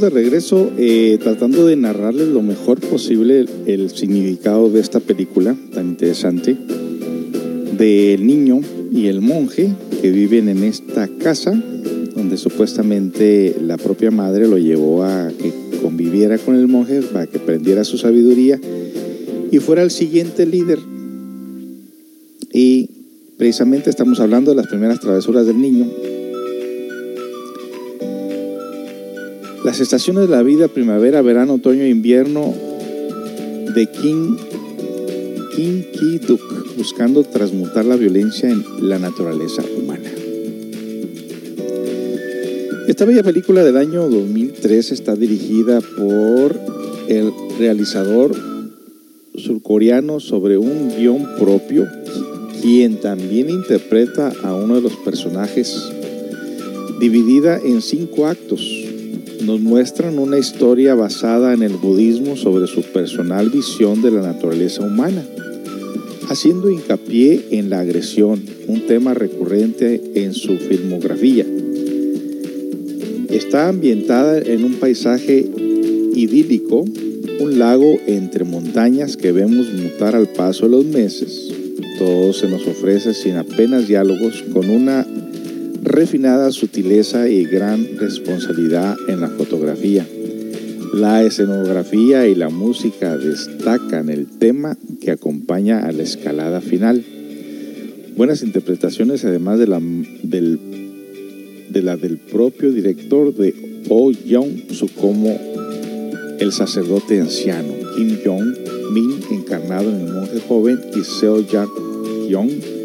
[0.00, 5.56] de regreso eh, tratando de narrarles lo mejor posible el, el significado de esta película
[5.72, 6.56] tan interesante
[7.78, 8.60] del niño
[8.92, 11.60] y el monje que viven en esta casa
[12.14, 17.38] donde supuestamente la propia madre lo llevó a que conviviera con el monje para que
[17.38, 18.58] aprendiera su sabiduría
[19.50, 20.78] y fuera el siguiente líder.
[22.52, 22.88] Y
[23.36, 25.86] precisamente estamos hablando de las primeras travesuras del niño,
[29.66, 32.54] Las estaciones de la vida, primavera, verano, otoño e invierno
[33.74, 34.36] de King,
[35.56, 40.08] King Ki-duk, buscando transmutar la violencia en la naturaleza humana.
[42.86, 46.56] Esta bella película del año 2003 está dirigida por
[47.08, 48.36] el realizador
[49.34, 51.88] surcoreano sobre un guion propio,
[52.62, 55.90] quien también interpreta a uno de los personajes,
[57.00, 58.75] dividida en cinco actos
[59.46, 64.82] nos muestran una historia basada en el budismo sobre su personal visión de la naturaleza
[64.82, 65.24] humana,
[66.28, 71.46] haciendo hincapié en la agresión, un tema recurrente en su filmografía.
[73.30, 75.46] Está ambientada en un paisaje
[76.16, 76.84] idílico,
[77.38, 81.52] un lago entre montañas que vemos mutar al paso de los meses.
[82.00, 85.05] Todo se nos ofrece sin apenas diálogos, con una
[85.96, 90.06] refinada sutileza y gran responsabilidad en la fotografía.
[90.92, 97.02] La escenografía y la música destacan el tema que acompaña a la escalada final.
[98.14, 99.80] Buenas interpretaciones además de la
[100.22, 100.60] del,
[101.70, 103.54] de la del propio director de
[103.88, 105.34] Oh Young-su como
[106.38, 112.75] el sacerdote anciano, Kim Jong-min encarnado en el monje joven y Seo Jak-young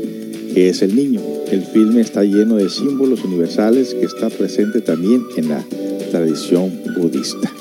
[0.53, 1.21] que es el niño.
[1.51, 5.65] El filme está lleno de símbolos universales que está presente también en la
[6.11, 7.51] tradición budista.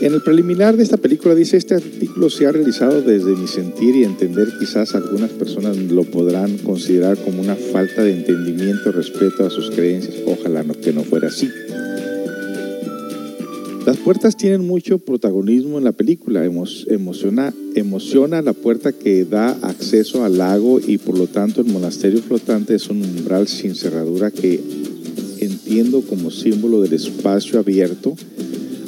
[0.00, 3.94] En el preliminar de esta película dice, este artículo se ha realizado desde mi sentir
[3.96, 9.50] y entender, quizás algunas personas lo podrán considerar como una falta de entendimiento respecto a
[9.50, 10.14] sus creencias.
[10.26, 11.50] Ojalá no, que no fuera así.
[14.10, 16.44] Puertas tienen mucho protagonismo en la película.
[16.44, 22.20] Emociona, emociona la puerta que da acceso al lago y por lo tanto el monasterio
[22.20, 24.60] flotante es un umbral sin cerradura que
[25.38, 28.16] entiendo como símbolo del espacio abierto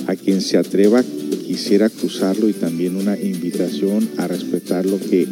[0.08, 1.04] a quien se atreva
[1.46, 5.28] quisiera cruzarlo y también una invitación a respetar lo que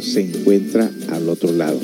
[0.00, 1.80] se encuentra al otro lado.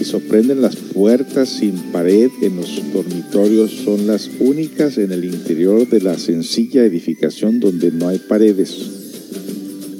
[0.00, 5.88] Y sorprenden las puertas sin pared en los dormitorios son las únicas en el interior
[5.88, 8.76] de la sencilla edificación donde no hay paredes.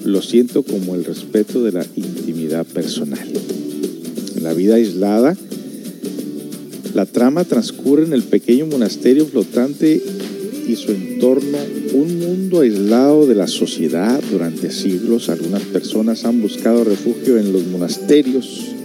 [0.04, 3.28] Lo siento como el respeto de la intimidad personal.
[4.36, 5.36] En la vida aislada,
[6.94, 10.00] la trama transcurre en el pequeño monasterio flotante
[10.68, 11.58] y su entorno,
[11.94, 15.28] un mundo aislado de la sociedad durante siglos.
[15.28, 18.77] Algunas personas han buscado refugio en los monasterios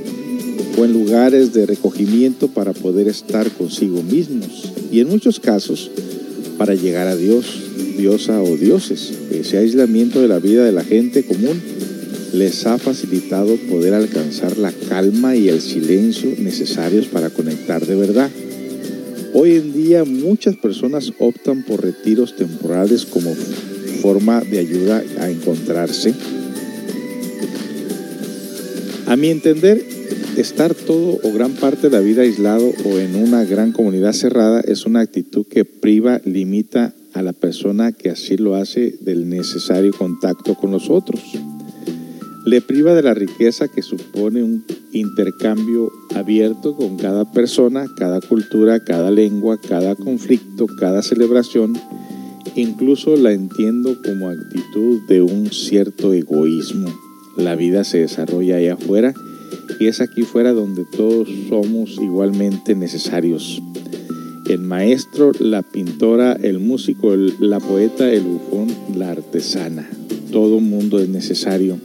[0.77, 4.71] o en lugares de recogimiento para poder estar consigo mismos.
[4.91, 5.91] Y en muchos casos,
[6.57, 7.45] para llegar a Dios,
[7.97, 9.11] diosa o dioses.
[9.31, 11.61] Ese aislamiento de la vida de la gente común
[12.33, 18.29] les ha facilitado poder alcanzar la calma y el silencio necesarios para conectar de verdad.
[19.33, 23.33] Hoy en día muchas personas optan por retiros temporales como
[24.01, 26.13] forma de ayuda a encontrarse.
[29.05, 29.85] A mi entender,
[30.37, 34.61] estar todo o gran parte de la vida aislado o en una gran comunidad cerrada
[34.61, 39.93] es una actitud que priva, limita a la persona que así lo hace del necesario
[39.93, 41.21] contacto con los otros.
[42.45, 48.83] Le priva de la riqueza que supone un intercambio abierto con cada persona, cada cultura,
[48.83, 51.77] cada lengua, cada conflicto, cada celebración.
[52.55, 56.89] Incluso la entiendo como actitud de un cierto egoísmo.
[57.37, 59.13] La vida se desarrolla ahí afuera
[59.79, 63.61] y es aquí fuera donde todos somos igualmente necesarios.
[64.49, 69.89] El maestro, la pintora, el músico, la poeta, el bufón, la artesana.
[70.31, 71.77] Todo mundo es necesario.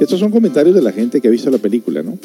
[0.00, 2.18] Estos son comentarios de la gente que ha visto la película, ¿no?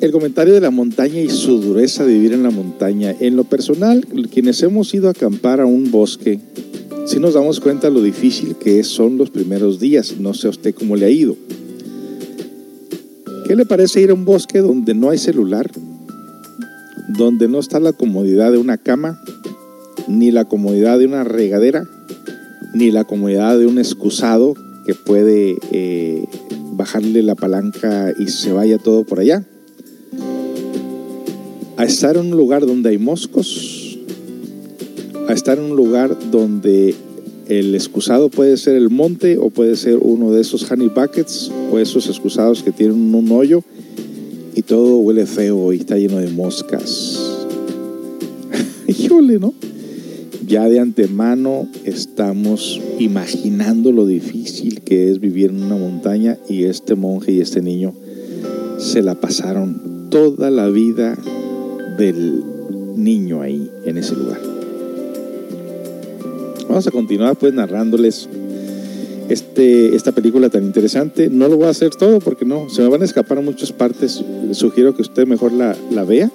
[0.00, 3.16] El comentario de la montaña y su dureza de vivir en la montaña.
[3.18, 6.40] En lo personal, quienes hemos ido a acampar a un bosque,
[7.06, 10.16] sí nos damos cuenta lo difícil que son los primeros días.
[10.20, 11.36] No sé a usted cómo le ha ido.
[13.48, 15.70] ¿Qué le parece ir a un bosque donde no hay celular?
[17.16, 19.18] Donde no está la comodidad de una cama,
[20.06, 21.88] ni la comodidad de una regadera,
[22.74, 24.52] ni la comodidad de un excusado
[24.84, 26.26] que puede eh,
[26.72, 29.42] bajarle la palanca y se vaya todo por allá.
[31.78, 33.98] A estar en un lugar donde hay moscos,
[35.26, 36.94] a estar en un lugar donde
[37.48, 41.78] el excusado puede ser el monte o puede ser uno de esos honey buckets o
[41.78, 43.62] esos excusados que tienen un hoyo
[44.54, 47.18] y todo huele feo y está lleno de moscas.
[48.86, 49.54] Híjole, ¿no?
[50.46, 56.94] Ya de antemano estamos imaginando lo difícil que es vivir en una montaña y este
[56.94, 57.94] monje y este niño
[58.78, 61.18] se la pasaron toda la vida
[61.98, 62.42] del
[62.96, 64.57] niño ahí, en ese lugar.
[66.68, 68.28] Vamos a continuar pues narrándoles
[69.28, 71.28] este, esta película tan interesante.
[71.30, 74.22] No lo voy a hacer todo porque no, se me van a escapar muchas partes.
[74.52, 76.30] sugiero que usted mejor la, la vea.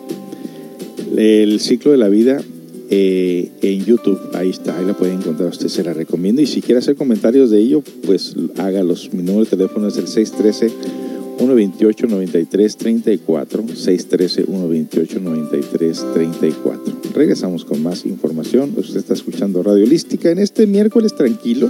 [1.15, 2.41] El ciclo de la vida
[2.89, 4.19] eh, en YouTube.
[4.33, 5.49] Ahí está, ahí la puede encontrar.
[5.49, 6.41] Usted se la recomiendo.
[6.41, 9.11] Y si quiere hacer comentarios de ello, pues hágalos.
[9.13, 17.63] Mi número de teléfono es el 613 128 93 34 613 128 93 34 regresamos
[17.63, 18.73] con más información.
[18.75, 21.69] Usted está escuchando Radio Holística en este miércoles tranquilo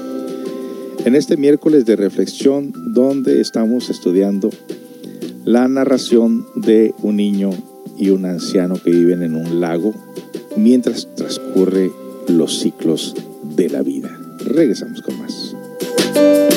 [1.06, 4.50] en este miércoles de reflexión donde estamos estudiando
[5.44, 7.50] la narración de un niño
[7.98, 9.94] y un anciano que viven en un lago
[10.56, 11.92] mientras transcurre
[12.28, 14.18] los ciclos de la vida.
[14.46, 16.53] Regresamos con más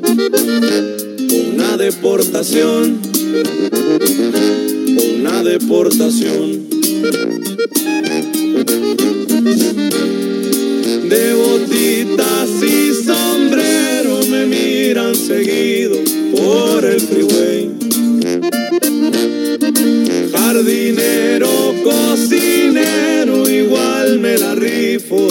[0.00, 3.00] Una deportación.
[5.16, 6.68] Una deportación.
[11.08, 14.46] De botitas y sombrero me
[15.14, 15.96] seguido
[16.32, 17.70] por el freeway.
[20.32, 25.27] Jardinero, cocinero, igual me la rifo,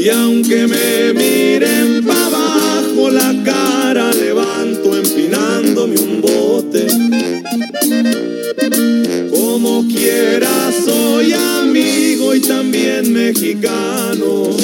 [0.00, 6.86] Y aunque me miren para abajo, la cara levanto empinándome un bote.
[9.30, 14.56] Como quiera soy amigo y también mexicano,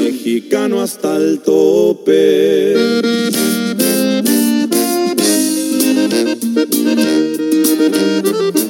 [0.00, 2.74] mexicano hasta el tope.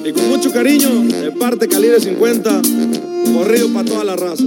[0.06, 2.62] Y con mucho cariño, de parte Calibre 50,
[3.34, 4.44] corrido para toda la raza.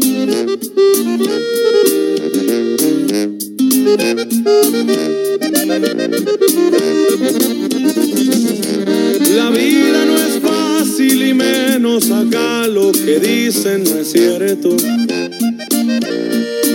[9.35, 14.69] La vida no es fácil y menos acá lo que dicen no es cierto.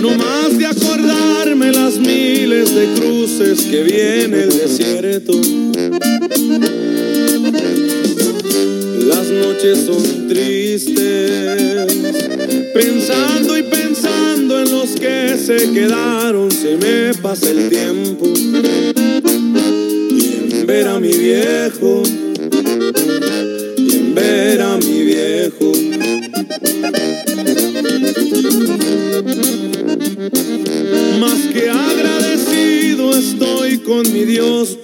[0.01, 5.33] No más de acordarme las miles de cruces que viene el desierto.
[9.33, 11.93] Noches son tristes,
[12.73, 18.25] pensando y pensando en los que se quedaron, se me pasa el tiempo.
[20.09, 22.03] Y en ver a mi viejo,
[23.77, 25.71] y en ver a mi viejo.
[31.19, 34.77] Más que agradecido estoy con mi Dios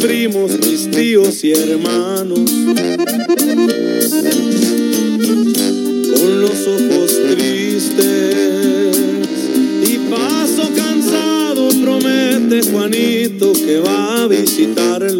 [0.00, 2.50] primos, mis tíos y hermanos.
[6.14, 8.96] Con los ojos tristes
[9.86, 15.19] y paso cansado, promete Juanito que va a visitarlos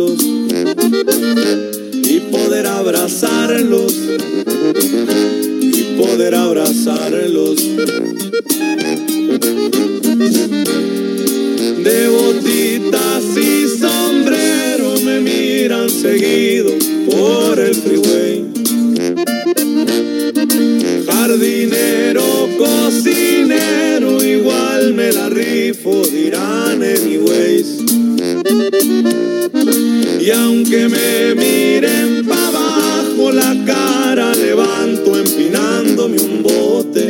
[30.31, 37.09] Y aunque me miren para abajo, la cara levanto empinándome un bote.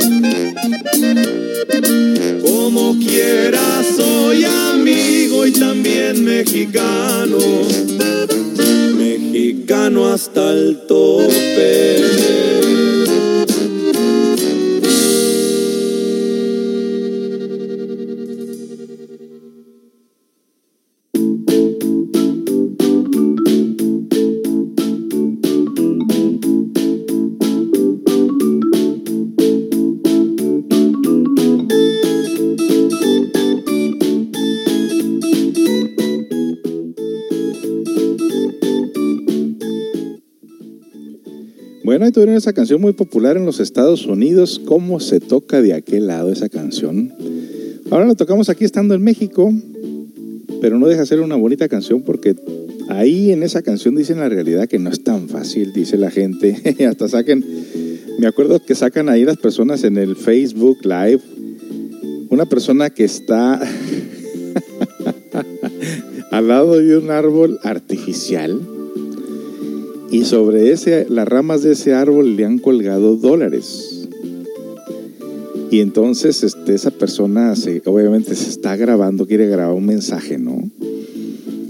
[2.40, 3.60] Como quiera
[3.94, 7.36] soy amigo y también mexicano,
[8.96, 11.89] mexicano hasta el tope.
[42.12, 44.60] Tuvieron esa canción muy popular en los Estados Unidos.
[44.64, 47.14] ¿Cómo se toca de aquel lado esa canción?
[47.88, 49.52] Ahora la tocamos aquí estando en México,
[50.60, 52.34] pero no deja de ser una bonita canción porque
[52.88, 56.76] ahí en esa canción dicen la realidad que no es tan fácil, dice la gente.
[56.88, 57.44] Hasta saquen,
[58.18, 61.20] me acuerdo que sacan ahí las personas en el Facebook Live,
[62.28, 63.60] una persona que está
[66.32, 68.60] al lado de un árbol artificial
[70.10, 74.08] y sobre ese, las ramas de ese árbol le han colgado dólares.
[75.70, 80.68] Y entonces este, esa persona se, obviamente se está grabando, quiere grabar un mensaje, ¿no?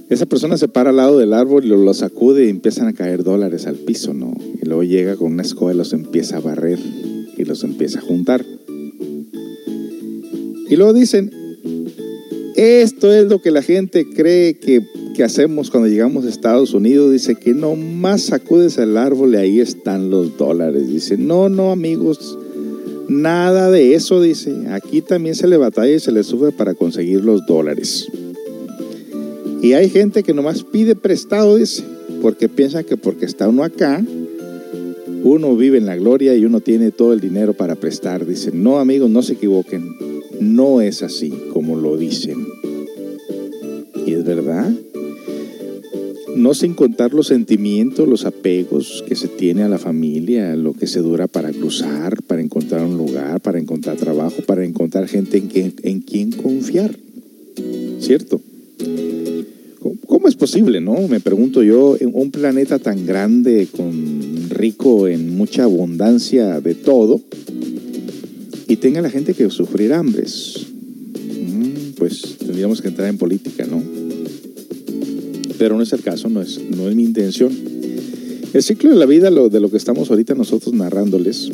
[0.08, 2.94] Esa persona se para al lado del árbol y lo, lo sacude y empiezan a
[2.94, 4.34] caer dólares al piso, ¿no?
[4.60, 6.78] Y luego llega con una escoba y los empieza a barrer
[7.36, 8.44] y los empieza a juntar.
[10.68, 11.30] Y luego dicen,
[12.56, 14.82] esto es lo que la gente cree que,
[15.14, 17.12] que hacemos cuando llegamos a Estados Unidos.
[17.12, 20.88] Dice que no más sacudes el árbol y ahí están los dólares.
[20.88, 22.38] Dice, no, no amigos,
[23.08, 24.20] nada de eso.
[24.20, 28.08] Dice, aquí también se le batalla y se le sufre para conseguir los dólares.
[29.62, 31.84] Y hay gente que nomás pide prestado, dice,
[32.22, 34.02] porque piensa que porque está uno acá,
[35.22, 38.24] uno vive en la gloria y uno tiene todo el dinero para prestar.
[38.24, 39.96] Dice, no amigos, no se equivoquen.
[40.40, 42.46] No es así como lo dicen.
[44.06, 44.72] Y es verdad.
[46.36, 50.86] No sin contar los sentimientos, los apegos que se tiene a la familia, lo que
[50.86, 55.48] se dura para cruzar, para encontrar un lugar, para encontrar trabajo, para encontrar gente en,
[55.48, 56.96] que, en quien confiar.
[57.98, 58.40] ¿Cierto?
[60.06, 61.08] ¿Cómo es posible, no?
[61.08, 67.20] Me pregunto yo, en un planeta tan grande, con rico en mucha abundancia de todo
[68.68, 70.66] y tenga la gente que sufrir hambres.
[72.00, 73.82] Pues tendríamos que entrar en política, ¿no?
[75.58, 77.52] Pero no es el caso, no es, no es mi intención.
[78.54, 81.50] El ciclo de la vida, de lo que estamos ahorita nosotros narrándoles,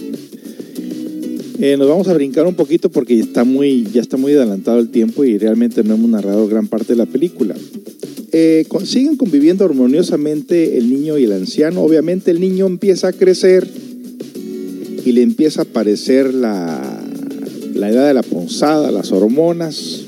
[1.58, 4.90] eh, nos vamos a brincar un poquito porque está muy, ya está muy adelantado el
[4.90, 7.56] tiempo y realmente no hemos narrado gran parte de la película.
[8.30, 11.82] Eh, siguen conviviendo armoniosamente el niño y el anciano.
[11.82, 13.66] Obviamente el niño empieza a crecer
[15.04, 17.02] y le empieza a aparecer la,
[17.74, 20.05] la edad de la ponzada, las hormonas.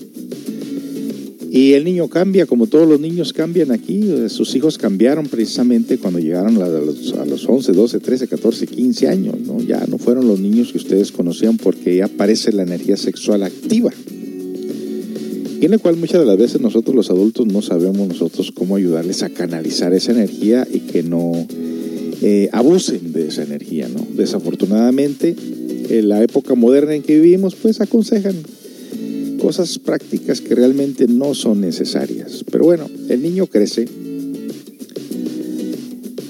[1.51, 4.03] Y el niño cambia, como todos los niños cambian aquí.
[4.29, 9.09] Sus hijos cambiaron precisamente cuando llegaron a los, a los 11, 12, 13, 14, 15
[9.09, 9.35] años.
[9.47, 9.61] ¿no?
[9.63, 13.93] Ya no fueron los niños que ustedes conocían porque ya aparece la energía sexual activa
[15.61, 18.77] y en la cual muchas de las veces nosotros los adultos no sabemos nosotros cómo
[18.77, 21.33] ayudarles a canalizar esa energía y que no
[22.23, 24.07] eh, abusen de esa energía, ¿no?
[24.15, 25.35] Desafortunadamente,
[25.89, 28.37] en la época moderna en que vivimos, pues aconsejan
[29.39, 32.45] cosas prácticas que realmente no son necesarias.
[32.51, 33.89] Pero bueno, el niño crece.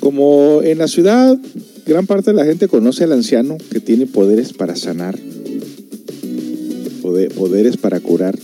[0.00, 1.38] Como en la ciudad,
[1.86, 5.18] gran parte de la gente conoce al anciano que tiene poderes para sanar,
[7.36, 8.38] poderes para curar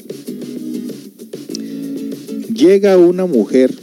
[2.54, 3.74] llega una mujer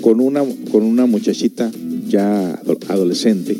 [0.00, 0.42] con una,
[0.72, 1.70] con una muchachita
[2.08, 3.56] ya adolescente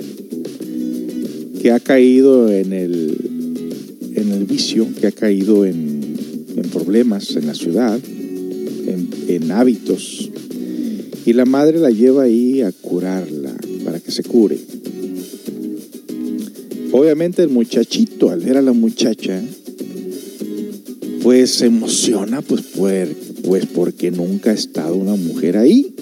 [1.60, 3.35] que ha caído en el,
[4.16, 6.16] en el vicio, que ha caído en,
[6.72, 10.30] problemas en la ciudad, en, hábitos.
[11.24, 13.54] Y la madre la lleva ahí a curarla,
[13.84, 14.58] para que se cure.
[16.92, 19.42] Obviamente el muchachito, al ver a la muchacha,
[21.22, 25.94] pues se emociona, pues, pues porque nunca ha estado una mujer ahí.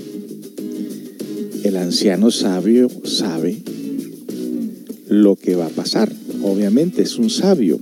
[1.64, 3.56] El anciano sabio sabe
[5.08, 6.12] lo que va a pasar.
[6.42, 7.80] Obviamente es un sabio.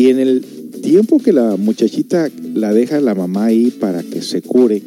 [0.00, 0.42] Y en el
[0.82, 4.80] tiempo que la muchachita la deja la mamá ahí para que se cure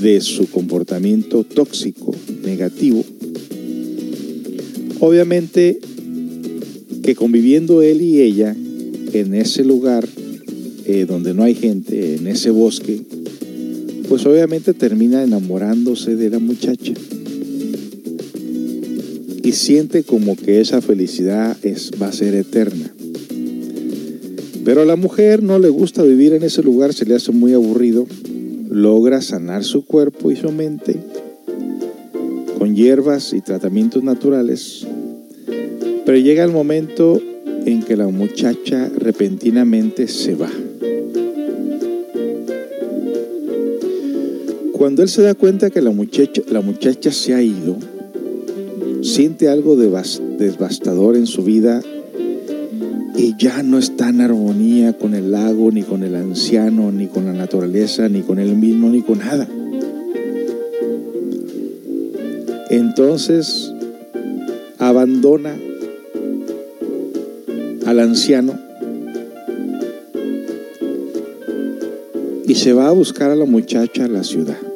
[0.00, 2.14] de su comportamiento tóxico,
[2.44, 3.04] negativo,
[5.00, 5.80] obviamente
[7.02, 8.54] que conviviendo él y ella
[9.14, 10.08] en ese lugar
[10.86, 13.00] eh, donde no hay gente, en ese bosque,
[14.08, 16.92] pues obviamente termina enamorándose de la muchacha.
[19.42, 22.94] Y siente como que esa felicidad es, va a ser eterna.
[24.64, 27.52] Pero a la mujer no le gusta vivir en ese lugar, se le hace muy
[27.52, 28.06] aburrido.
[28.68, 30.96] Logra sanar su cuerpo y su mente
[32.62, 34.86] con hierbas y tratamientos naturales.
[36.06, 37.20] Pero llega el momento
[37.66, 40.48] en que la muchacha repentinamente se va.
[44.72, 47.78] Cuando él se da cuenta que la muchacha, la muchacha se ha ido,
[49.02, 51.82] siente algo devastador en su vida
[53.14, 57.26] y ya no está en armonía con el lago, ni con el anciano, ni con
[57.26, 59.46] la naturaleza, ni con él mismo, ni con nada.
[62.70, 63.72] Entonces
[64.78, 65.54] abandona
[67.84, 68.58] al anciano
[72.46, 74.71] y se va a buscar a la muchacha a la ciudad.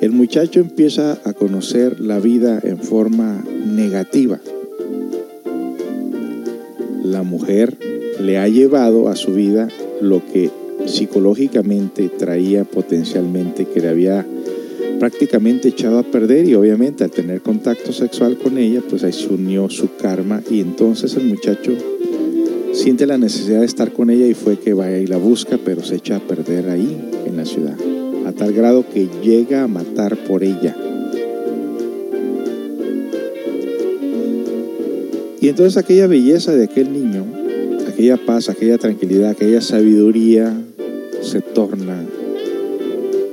[0.00, 4.40] El muchacho empieza a conocer la vida en forma negativa.
[7.04, 7.76] La mujer
[8.20, 9.68] le ha llevado a su vida
[10.00, 10.50] lo que
[10.86, 14.26] psicológicamente traía potencialmente que le había
[14.98, 19.28] prácticamente echado a perder y obviamente al tener contacto sexual con ella, pues ahí se
[19.28, 21.72] unió su karma y entonces el muchacho
[22.72, 25.82] siente la necesidad de estar con ella y fue que vaya y la busca, pero
[25.82, 27.76] se echa a perder ahí en la ciudad,
[28.32, 30.76] tal grado que llega a matar por ella.
[35.40, 37.24] Y entonces aquella belleza de aquel niño,
[37.88, 40.54] aquella paz, aquella tranquilidad, aquella sabiduría
[41.22, 42.04] se torna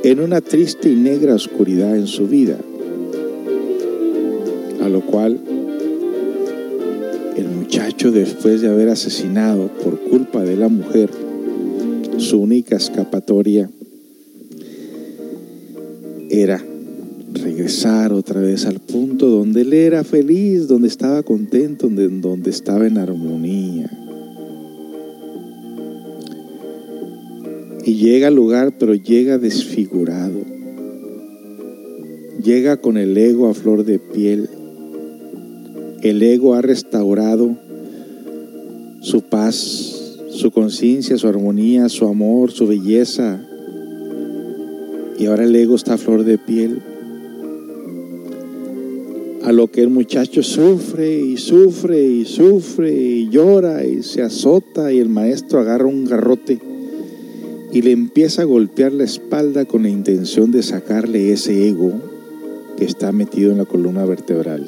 [0.04, 2.58] en una triste y negra oscuridad en su vida,
[4.82, 5.40] a lo cual
[7.36, 11.10] el muchacho después de haber asesinado por culpa de la mujer
[12.18, 13.70] su única escapatoria
[16.42, 16.64] era
[17.34, 22.88] regresar otra vez al punto donde él era feliz, donde estaba contento, donde, donde estaba
[22.88, 23.90] en armonía.
[27.86, 30.42] Y llega al lugar, pero llega desfigurado.
[32.44, 34.50] Llega con el ego a flor de piel.
[36.02, 37.58] El ego ha restaurado
[39.02, 43.47] su paz, su conciencia, su armonía, su amor, su belleza.
[45.18, 46.82] Y ahora el ego está a flor de piel.
[49.44, 54.92] A lo que el muchacho sufre y sufre y sufre y llora y se azota
[54.92, 56.60] y el maestro agarra un garrote
[57.72, 61.94] y le empieza a golpear la espalda con la intención de sacarle ese ego
[62.78, 64.68] que está metido en la columna vertebral.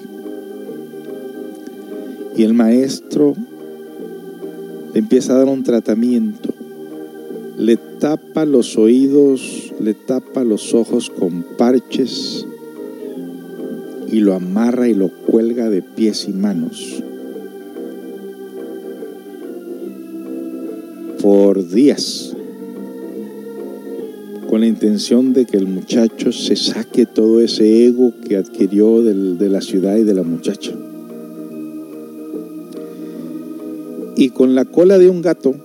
[2.35, 3.35] Y el maestro
[4.93, 6.53] le empieza a dar un tratamiento.
[7.59, 12.47] Le tapa los oídos, le tapa los ojos con parches
[14.11, 17.03] y lo amarra y lo cuelga de pies y manos.
[21.21, 22.35] Por días.
[24.49, 29.49] Con la intención de que el muchacho se saque todo ese ego que adquirió de
[29.49, 30.71] la ciudad y de la muchacha.
[34.19, 35.55] y con la cola de un gato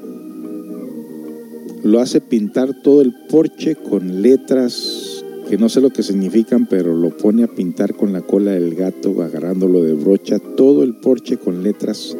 [1.85, 6.95] lo hace pintar todo el porche con letras que no sé lo que significan, pero
[6.95, 11.37] lo pone a pintar con la cola del gato, agarrándolo de brocha, todo el porche
[11.37, 12.17] con letras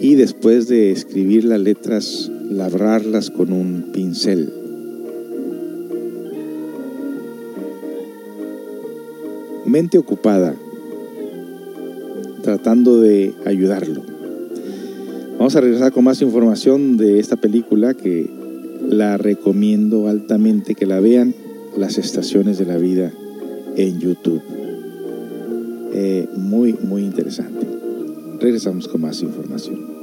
[0.00, 4.52] y después de escribir las letras, labrarlas con un pincel.
[9.64, 10.56] Mente ocupada,
[12.42, 14.02] tratando de ayudarlo.
[15.38, 18.37] Vamos a regresar con más información de esta película que
[18.80, 21.34] la recomiendo altamente que la vean,
[21.76, 23.12] Las Estaciones de la Vida
[23.76, 24.42] en YouTube.
[25.92, 27.66] Eh, muy, muy interesante.
[28.40, 29.98] Regresamos con más información.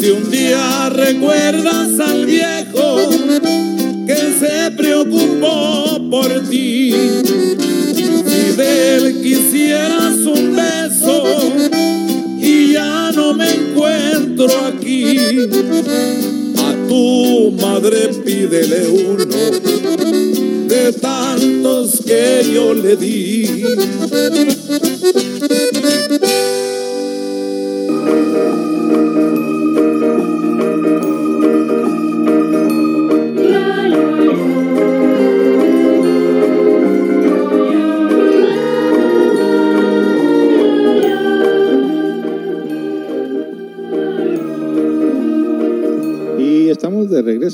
[0.00, 2.96] Si un día recuerdas al viejo
[4.06, 6.92] que se preocupó por ti,
[8.26, 11.22] si de él quisieras un beso
[12.40, 15.16] y ya no me encuentro aquí,
[16.56, 19.26] a tu madre pídele uno
[20.66, 24.57] de tantos que yo le di.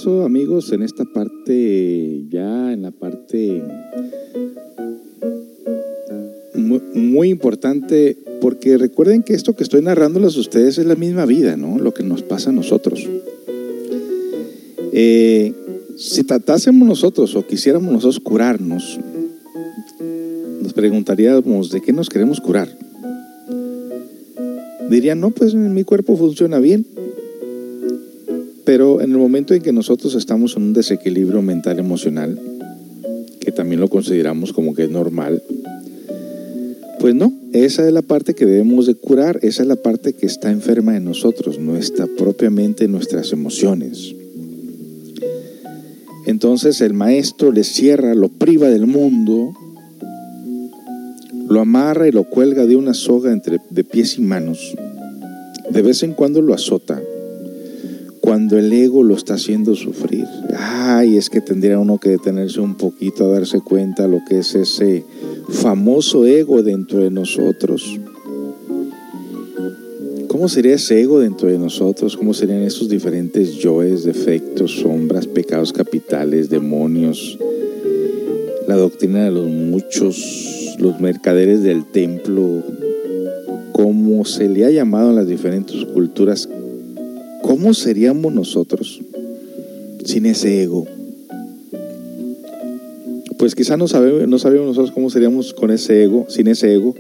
[0.07, 3.63] Amigos, en esta parte, ya en la parte
[6.55, 11.25] muy, muy importante, porque recuerden que esto que estoy narrándoles a ustedes es la misma
[11.25, 11.79] vida, ¿no?
[11.79, 13.09] Lo que nos pasa a nosotros.
[14.93, 15.53] Eh,
[15.97, 19.01] si tratásemos nosotros o quisiéramos nosotros curarnos,
[20.61, 22.69] nos preguntaríamos de qué nos queremos curar.
[24.91, 26.87] Dirían, no, pues mi cuerpo funciona bien.
[28.65, 32.39] Pero en el momento en que nosotros estamos en un desequilibrio mental emocional,
[33.41, 35.43] que también lo consideramos como que es normal,
[36.99, 40.25] pues no, esa es la parte que debemos de curar, esa es la parte que
[40.25, 44.15] está enferma en nosotros, no está propiamente en nuestras emociones.
[46.27, 49.53] Entonces el maestro le cierra, lo priva del mundo,
[51.47, 54.75] lo amarra y lo cuelga de una soga entre, de pies y manos.
[55.71, 57.03] De vez en cuando lo azota
[58.25, 60.25] cuando el ego lo está haciendo sufrir.
[60.57, 64.55] Ay, es que tendría uno que detenerse un poquito a darse cuenta lo que es
[64.55, 65.05] ese
[65.51, 68.01] famoso ego dentro de nosotros.
[70.27, 72.17] ¿Cómo sería ese ego dentro de nosotros?
[72.17, 77.39] ¿Cómo serían esos diferentes yoes, defectos, sombras, pecados capitales, demonios?
[78.67, 82.63] La doctrina de los muchos, los mercaderes del templo,
[83.73, 86.49] como se le ha llamado en las diferentes culturas,
[87.55, 89.01] ¿Cómo seríamos nosotros
[90.05, 90.89] sin ese ego?
[93.39, 96.97] Pues quizá no sabemos, no sabemos nosotros cómo seríamos con ese ego, sin ese ego,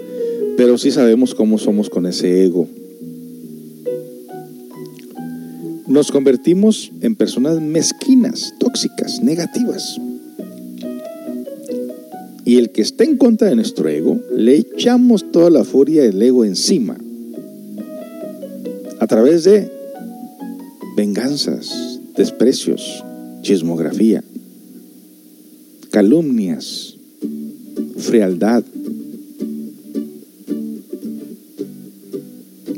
[0.56, 2.68] pero sí sabemos cómo somos con ese ego.
[5.88, 10.00] Nos convertimos en personas mezquinas, tóxicas, negativas.
[12.44, 16.22] Y el que está en contra de nuestro ego, le echamos toda la furia del
[16.22, 16.96] ego encima.
[19.00, 19.73] A través de
[20.96, 23.04] venganzas, desprecios,
[23.42, 24.22] chismografía,
[25.90, 26.96] calumnias,
[27.98, 28.64] frialdad,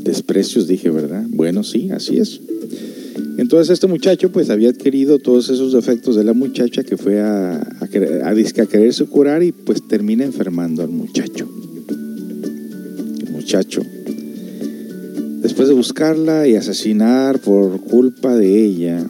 [0.03, 1.25] desprecios, dije, ¿verdad?
[1.31, 2.41] Bueno, sí, así es.
[3.39, 7.61] Entonces este muchacho pues había adquirido todos esos defectos de la muchacha que fue a,
[7.81, 11.47] a, quererse curar y pues termina enfermando al muchacho.
[13.31, 13.83] Muchacho
[15.47, 19.09] Después de buscarla y asesinar por culpa de ella,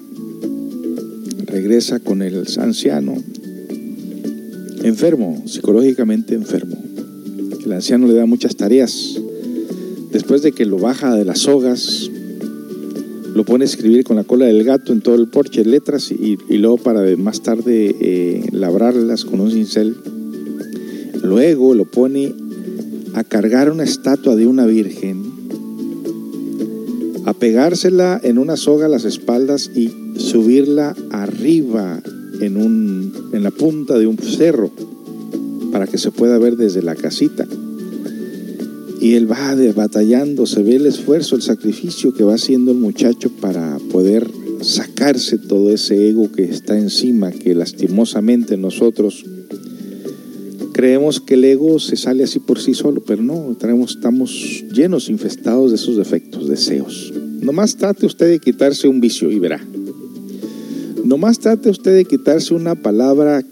[1.46, 3.14] regresa con el anciano,
[4.82, 6.76] enfermo, psicológicamente enfermo.
[7.64, 9.18] El anciano le da muchas tareas.
[10.12, 12.10] Después de que lo baja de las sogas,
[13.34, 16.36] lo pone a escribir con la cola del gato en todo el porche letras y,
[16.50, 19.96] luego para más tarde eh, labrarlas con un cincel.
[21.22, 22.34] Luego lo pone
[23.14, 25.25] a cargar una estatua de una virgen
[27.36, 32.02] a pegársela en una soga a las espaldas y subirla arriba
[32.40, 34.70] en, un, en la punta de un cerro
[35.70, 37.46] para que se pueda ver desde la casita.
[39.00, 43.30] Y él va batallando, se ve el esfuerzo, el sacrificio que va haciendo el muchacho
[43.30, 44.26] para poder
[44.62, 49.24] sacarse todo ese ego que está encima, que lastimosamente nosotros
[50.86, 55.08] creemos que el ego se sale así por sí solo, pero no, traemos, estamos llenos,
[55.08, 57.12] infestados de esos defectos, deseos.
[57.40, 59.60] Nomás trate usted de quitarse un vicio y verá.
[61.04, 63.44] Nomás trate usted de quitarse una palabra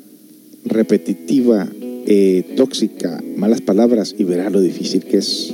[0.64, 1.68] repetitiva,
[2.07, 5.53] eh, tóxica, malas palabras y verá lo difícil que es.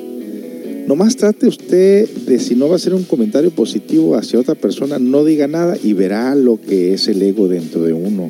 [0.87, 4.99] Nomás trate usted de si no va a hacer un comentario positivo hacia otra persona,
[4.99, 8.29] no diga nada y verá lo que es el ego dentro de uno.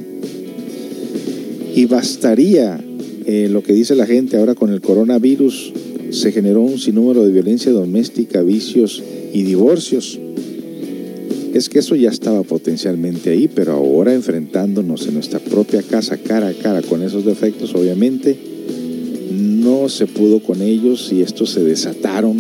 [1.74, 2.84] Y bastaría
[3.26, 5.72] eh, lo que dice la gente ahora con el coronavirus,
[6.10, 9.02] se generó un sinnúmero de violencia doméstica, vicios
[9.32, 10.18] y divorcios.
[11.54, 16.48] Es que eso ya estaba potencialmente ahí, pero ahora enfrentándonos en nuestra propia casa cara
[16.48, 18.36] a cara con esos defectos, obviamente
[19.32, 22.38] no se pudo con ellos y estos se desataron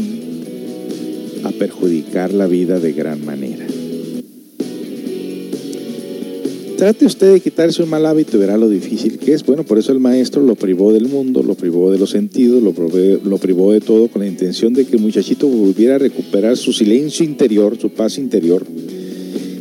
[1.44, 3.66] a perjudicar la vida de gran manera.
[6.80, 9.44] Trate usted de quitarse un mal hábito y verá lo difícil que es.
[9.44, 12.72] Bueno, por eso el maestro lo privó del mundo, lo privó de los sentidos, lo,
[13.36, 17.26] privó de todo con la intención de que el muchachito volviera a recuperar su silencio
[17.26, 18.64] interior, su paz interior,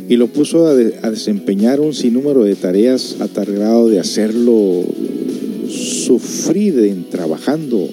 [0.08, 4.82] y lo puso a, desempeñar un sinnúmero de tareas atargado de hacerlo
[5.68, 7.86] sufrir en trabajando,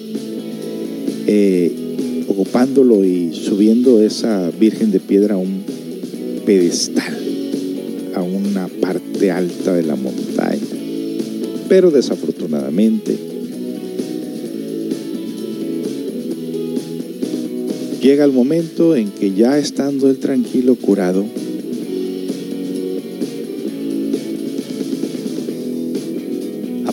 [1.26, 5.64] eh, ocupándolo y subiendo esa Virgen de Piedra a un
[6.46, 7.14] pedestal,
[8.14, 10.60] a una parte alta de la montaña.
[11.68, 13.18] Pero desafortunadamente,
[18.00, 21.24] llega el momento en que ya estando él tranquilo, curado,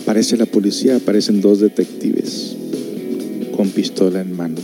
[0.06, 2.54] Aparece la policía, aparecen dos detectives
[3.56, 4.54] con pistola en mano,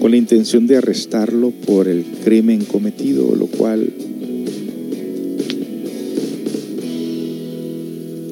[0.00, 3.90] con la intención de arrestarlo por el crimen cometido, lo cual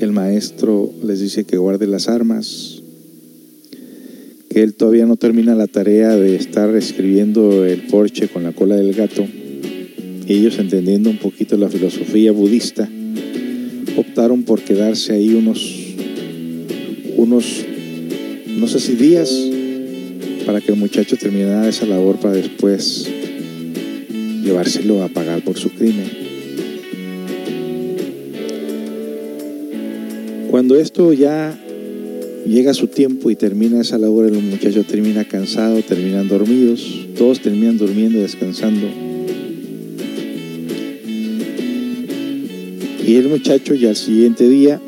[0.06, 2.80] el maestro les dice que guarde las armas,
[4.48, 8.76] que él todavía no termina la tarea de estar escribiendo el porche con la cola
[8.76, 9.26] del gato,
[10.28, 12.88] ellos entendiendo un poquito la filosofía budista,
[13.96, 15.74] optaron por quedarse ahí unos,
[17.16, 17.64] unos,
[18.46, 19.30] no sé si días,
[20.46, 23.10] para que el muchacho terminara esa labor para después
[24.44, 26.25] llevárselo a pagar por su crimen.
[30.56, 31.54] Cuando esto ya
[32.46, 37.76] llega su tiempo y termina esa labor, el muchacho termina cansado, terminan dormidos, todos terminan
[37.76, 38.86] durmiendo, descansando
[43.06, 44.80] Y el muchacho ya al siguiente día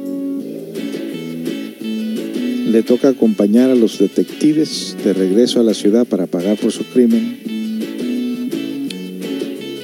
[2.73, 6.85] le toca acompañar a los detectives de regreso a la ciudad para pagar por su
[6.85, 7.41] crimen.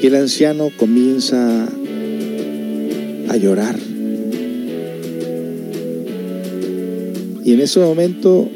[0.02, 1.68] Y el anciano comienza
[3.28, 3.93] a llorar.
[7.44, 8.48] Y en ese momento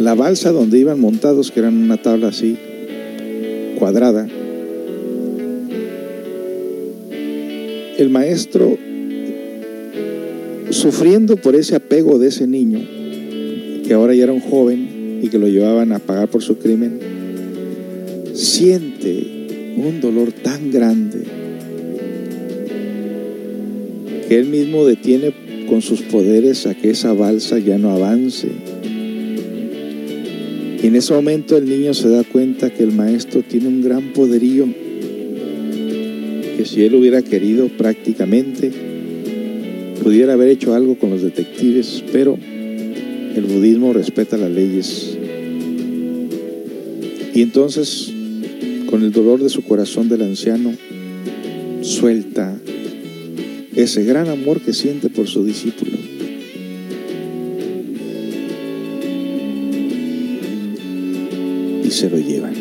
[0.00, 2.56] la balsa donde iban montados, que eran una tabla así,
[3.78, 4.26] cuadrada,
[7.98, 8.76] el maestro,
[10.70, 12.80] sufriendo por ese apego de ese niño,
[13.86, 16.98] que ahora ya era un joven y que lo llevaban a pagar por su crimen,
[18.34, 21.24] siente un dolor tan grande
[24.28, 28.48] que él mismo detiene con sus poderes a que esa balsa ya no avance.
[30.82, 34.12] Y en ese momento el niño se da cuenta que el maestro tiene un gran
[34.12, 34.66] poderío
[36.56, 38.72] que si él hubiera querido prácticamente,
[40.02, 45.16] pudiera haber hecho algo con los detectives, pero el budismo respeta las leyes.
[47.32, 48.12] Y entonces,
[48.86, 50.74] con el dolor de su corazón del anciano,
[51.82, 52.58] suelta
[53.82, 55.92] ese gran amor que siente por su discípulo.
[61.84, 62.54] Y se lo llevan.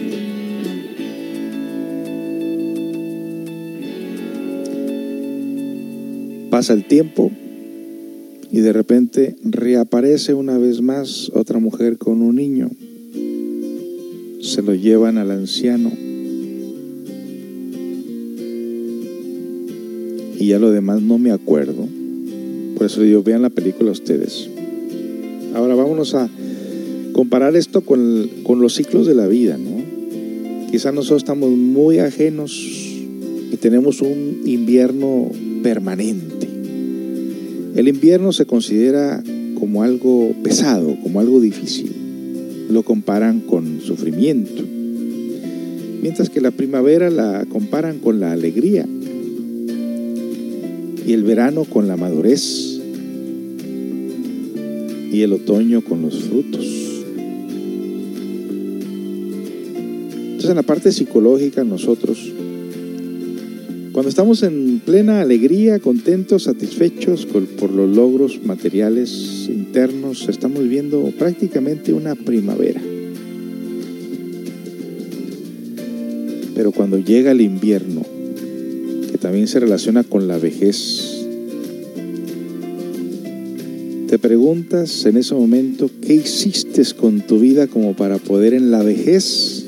[6.51, 7.31] Pasa el tiempo
[8.51, 12.69] y de repente reaparece una vez más otra mujer con un niño.
[14.41, 16.06] Se lo llevan al anciano.
[20.39, 21.87] Y ya lo demás no me acuerdo.
[22.75, 24.49] Por eso digo, vean la película ustedes.
[25.55, 26.29] Ahora vámonos a
[27.13, 30.71] comparar esto con, con los ciclos de la vida, ¿no?
[30.71, 32.51] Quizás nosotros estamos muy ajenos
[33.51, 35.31] y tenemos un invierno
[35.63, 36.37] permanente
[37.77, 39.23] el invierno se considera
[39.59, 41.91] como algo pesado, como algo difícil.
[42.71, 44.63] Lo comparan con sufrimiento.
[46.01, 48.87] Mientras que la primavera la comparan con la alegría.
[51.07, 52.79] Y el verano con la madurez.
[55.11, 56.65] Y el otoño con los frutos.
[60.13, 62.33] Entonces en la parte psicológica nosotros
[63.97, 71.93] cuando estamos en plena alegría, contentos, satisfechos por los logros materiales internos, estamos viviendo prácticamente
[71.93, 72.79] una primavera.
[76.53, 78.05] Pero cuando llega el invierno,
[79.27, 81.25] también se relaciona con la vejez,
[84.07, 88.83] te preguntas en ese momento, ¿qué hiciste con tu vida como para poder en la
[88.83, 89.65] vejez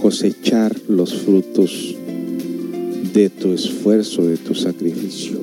[0.00, 1.96] cosechar los frutos
[3.12, 5.40] de tu esfuerzo, de tu sacrificio.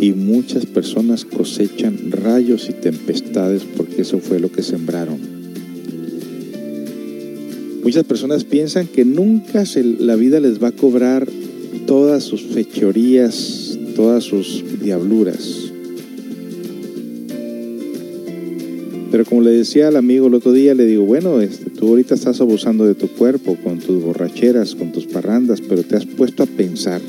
[0.00, 5.35] Y muchas personas cosechan rayos y tempestades porque eso fue lo que sembraron.
[7.86, 9.62] Muchas personas piensan que nunca
[10.00, 11.28] la vida les va a cobrar
[11.86, 15.70] todas sus fechorías, todas sus diabluras.
[19.12, 22.16] Pero como le decía al amigo el otro día, le digo, bueno, este, tú ahorita
[22.16, 26.42] estás abusando de tu cuerpo con tus borracheras, con tus parrandas, pero te has puesto
[26.42, 27.00] a pensar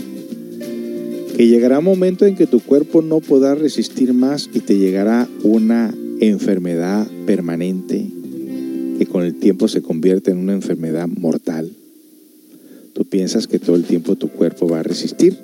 [1.36, 5.28] que llegará un momento en que tu cuerpo no podrá resistir más y te llegará
[5.42, 8.12] una enfermedad permanente
[8.98, 11.72] que con el tiempo se convierte en una enfermedad mortal.
[12.94, 15.38] Tú piensas que todo el tiempo tu cuerpo va a resistir.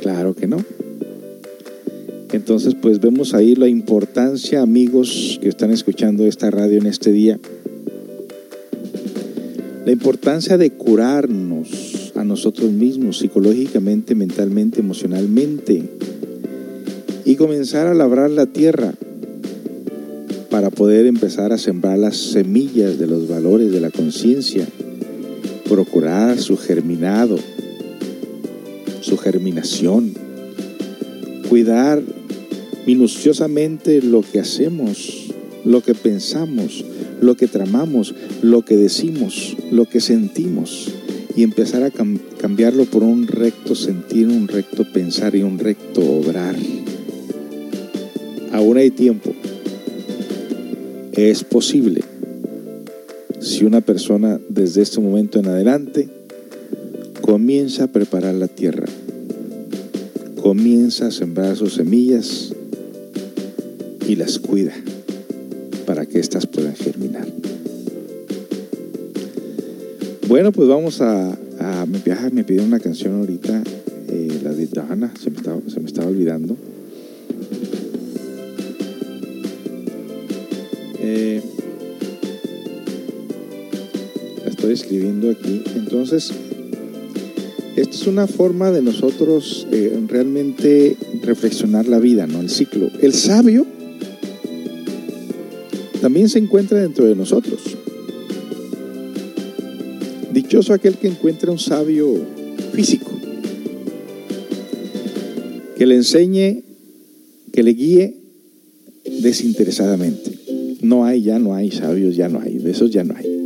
[0.00, 0.64] Claro que no.
[2.32, 7.38] Entonces, pues vemos ahí la importancia, amigos que están escuchando esta radio en este día,
[9.86, 15.82] la importancia de curarnos a nosotros mismos, psicológicamente, mentalmente, emocionalmente,
[17.24, 18.94] y comenzar a labrar la tierra
[20.58, 24.66] para poder empezar a sembrar las semillas de los valores de la conciencia,
[25.68, 27.38] procurar su germinado,
[29.00, 30.14] su germinación,
[31.48, 32.02] cuidar
[32.88, 35.28] minuciosamente lo que hacemos,
[35.64, 36.84] lo que pensamos,
[37.20, 40.92] lo que tramamos, lo que decimos, lo que sentimos
[41.36, 41.92] y empezar a
[42.40, 46.56] cambiarlo por un recto sentir, un recto pensar y un recto obrar.
[48.50, 49.32] Aún hay tiempo.
[51.12, 52.02] Es posible.
[53.40, 56.08] Si una persona desde este momento en adelante
[57.20, 58.86] comienza a preparar la tierra,
[60.40, 62.52] comienza a sembrar sus semillas
[64.06, 64.72] y las cuida
[65.86, 67.26] para que éstas puedan germinar.
[70.28, 72.02] Bueno, pues vamos a, a me,
[72.32, 73.62] me pidió una canción ahorita,
[74.08, 76.56] eh, la de Dana, se me, estaba, se me estaba olvidando.
[81.10, 81.40] Eh,
[84.44, 85.62] estoy escribiendo aquí.
[85.74, 86.30] Entonces,
[87.76, 92.42] esta es una forma de nosotros eh, realmente reflexionar la vida, ¿no?
[92.42, 92.90] El ciclo.
[93.00, 93.66] El sabio
[96.02, 97.62] también se encuentra dentro de nosotros.
[100.34, 102.06] Dichoso aquel que encuentra un sabio
[102.74, 103.10] físico,
[105.74, 106.64] que le enseñe,
[107.50, 108.16] que le guíe
[109.22, 110.37] desinteresadamente.
[110.80, 113.38] No hay, ya no hay sabios, ya no hay, de esos ya no hay.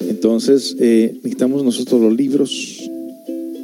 [0.00, 2.80] Entonces, eh, necesitamos nosotros los libros,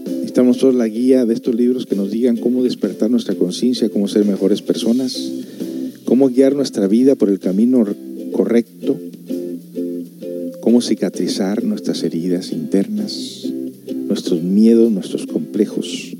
[0.05, 4.09] necesitamos nosotros la guía de estos libros que nos digan cómo despertar nuestra conciencia, cómo
[4.09, 5.33] ser mejores personas,
[6.05, 7.87] cómo guiar nuestra vida por el camino
[8.33, 8.99] correcto,
[10.61, 13.47] cómo cicatrizar nuestras heridas internas,
[14.07, 16.15] nuestros miedos, nuestros complejos,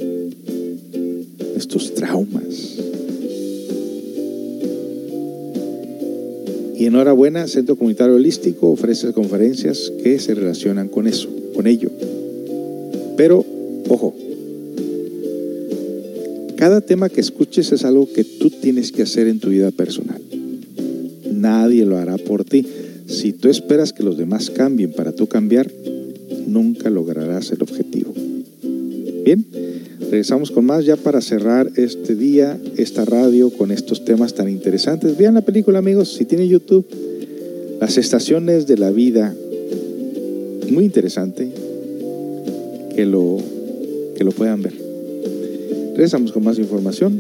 [1.55, 2.42] nuestros traumas.
[6.83, 11.89] Y enhorabuena, Centro Comunitario Holístico ofrece conferencias que se relacionan con eso, con ello.
[13.17, 13.47] Pero,
[13.89, 14.13] ojo,
[16.57, 20.21] cada tema que escuches es algo que tú tienes que hacer en tu vida personal.
[21.31, 22.67] Nadie lo hará por ti.
[23.07, 25.71] Si tú esperas que los demás cambien para tú cambiar,
[26.49, 28.13] nunca lograrás el objetivo.
[29.25, 29.47] Bien,
[30.13, 35.17] regresamos con más ya para cerrar este día, esta radio con estos temas tan interesantes.
[35.17, 36.87] Vean la película, amigos, si tienen YouTube,
[37.81, 39.35] Las estaciones de la vida.
[40.71, 41.49] Muy interesante
[42.95, 43.39] que lo,
[44.15, 44.75] que lo puedan ver.
[45.95, 47.19] Regresamos con más información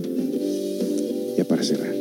[1.38, 1.91] ya para cerrar.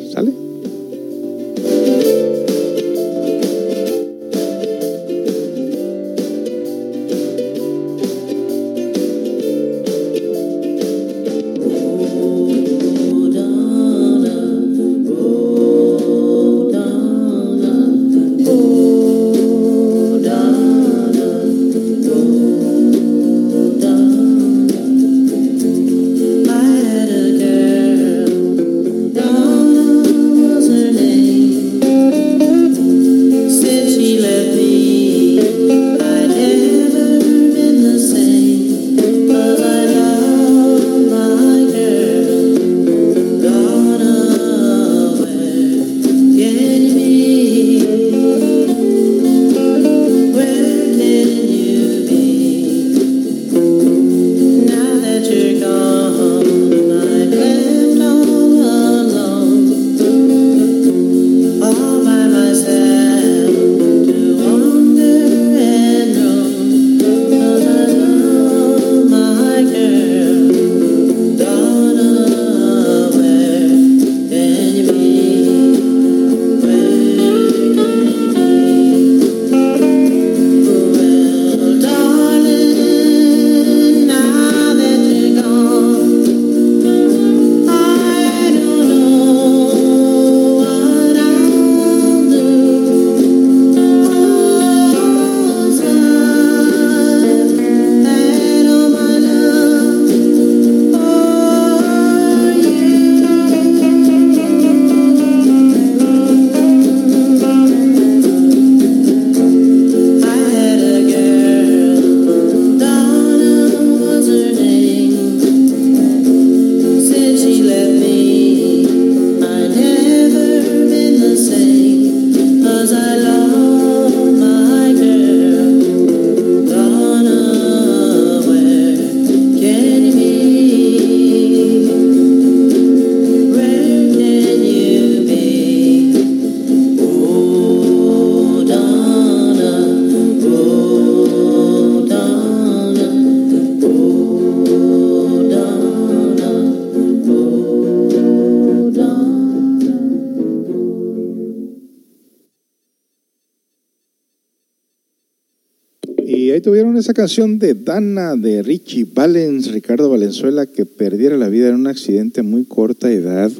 [157.22, 162.40] Canción de Dana de Richie Valens, Ricardo Valenzuela, que perdiera la vida en un accidente
[162.40, 163.52] a muy corta edad.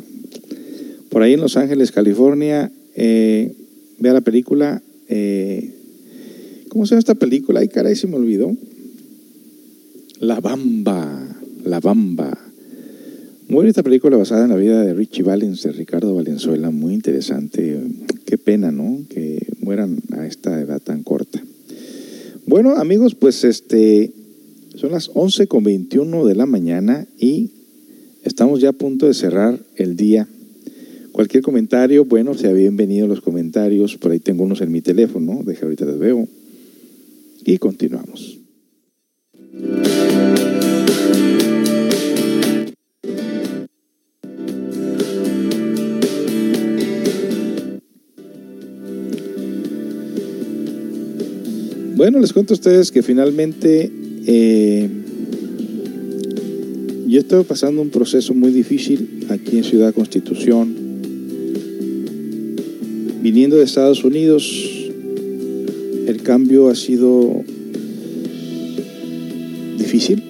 [1.10, 2.72] Por ahí en Los Ángeles, California.
[2.96, 3.54] Eh,
[4.00, 4.82] vea la película.
[5.10, 5.76] Eh,
[6.70, 7.60] ¿Cómo se llama esta película?
[7.60, 8.52] Ay, caray, se me olvidó.
[10.20, 11.24] La Bamba.
[11.64, 12.36] La Bamba.
[13.48, 16.72] Muy bonita película basada en la vida de Richie Valens, de Ricardo Valenzuela.
[16.72, 17.80] Muy interesante.
[18.26, 19.04] Qué pena, ¿no?
[19.08, 21.44] Que mueran a esta edad tan corta.
[22.64, 24.12] Bueno, amigos, pues este
[24.76, 27.50] son las 11 con 21 de la mañana y
[28.22, 30.28] estamos ya a punto de cerrar el día.
[31.12, 33.98] Cualquier comentario, bueno, sea bienvenido los comentarios.
[33.98, 36.28] Por ahí tengo unos en mi teléfono, deja ahorita les veo.
[37.46, 38.41] Y continuamos.
[52.02, 53.92] Bueno, les cuento a ustedes que finalmente
[54.26, 54.90] eh,
[57.06, 60.74] yo estoy pasando un proceso muy difícil aquí en Ciudad Constitución.
[63.22, 64.90] Viniendo de Estados Unidos,
[66.08, 67.44] el cambio ha sido
[69.78, 70.24] difícil,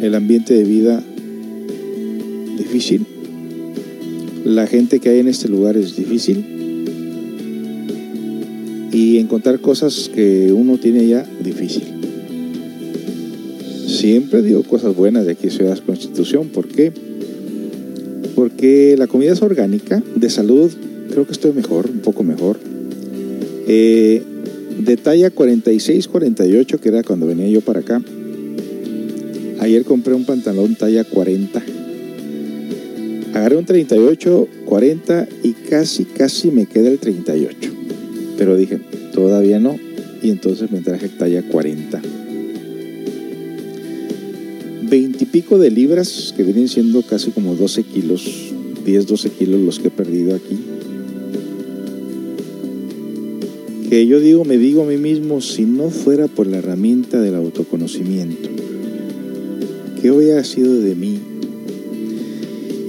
[0.00, 1.02] el ambiente de vida
[2.56, 3.04] difícil,
[4.44, 6.57] la gente que hay en este lugar es difícil
[8.98, 11.84] y encontrar cosas que uno tiene ya difícil.
[13.86, 16.92] Siempre digo cosas buenas de aquí Ciudad Constitución, ¿por qué?
[18.34, 20.72] Porque la comida es orgánica, de salud
[21.12, 22.58] creo que estoy mejor, un poco mejor.
[23.68, 24.20] Eh,
[24.80, 28.02] de talla 46-48, que era cuando venía yo para acá.
[29.60, 31.62] Ayer compré un pantalón talla 40.
[33.32, 37.78] Agarré un 38, 40 y casi, casi me queda el 38.
[38.38, 38.78] Pero dije,
[39.18, 39.76] todavía no.
[40.22, 42.00] Y entonces me traje talla 40.
[44.88, 48.52] 20 y pico de libras, que vienen siendo casi como 12 kilos,
[48.86, 50.56] 10, 12 kilos los que he perdido aquí.
[53.90, 57.34] Que yo digo, me digo a mí mismo, si no fuera por la herramienta del
[57.34, 58.48] autoconocimiento,
[60.00, 61.18] ¿qué hubiera sido de mí?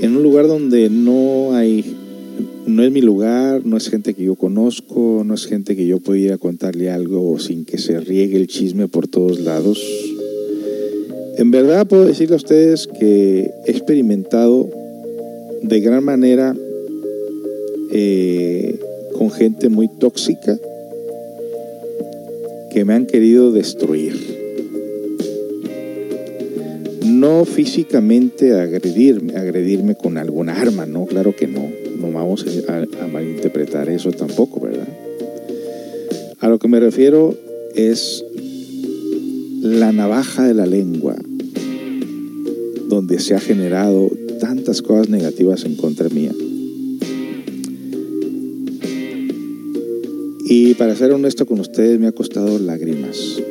[0.01, 1.95] En un lugar donde no hay,
[2.70, 6.00] no es mi lugar, no es gente que yo conozco, no es gente que yo
[6.00, 9.84] pueda contarle algo sin que se riegue el chisme por todos lados.
[11.38, 14.70] En verdad puedo decirle a ustedes que he experimentado
[15.64, 16.56] de gran manera
[17.91, 18.80] eh,
[19.14, 20.58] con gente muy tóxica
[22.72, 24.14] que me han querido destruir.
[27.06, 31.89] No físicamente agredirme, agredirme con alguna arma, no, claro que no.
[31.99, 34.88] No vamos a, malinterpretar eso tampoco, ¿verdad?
[36.39, 37.35] A lo que me refiero
[37.76, 38.23] es
[39.61, 41.17] la navaja de la lengua,
[42.88, 44.09] donde se ha generado
[44.39, 46.31] tantas cosas negativas en contra mía.
[50.45, 53.41] Y para ser honesto con ustedes, me ha costado lágrimas.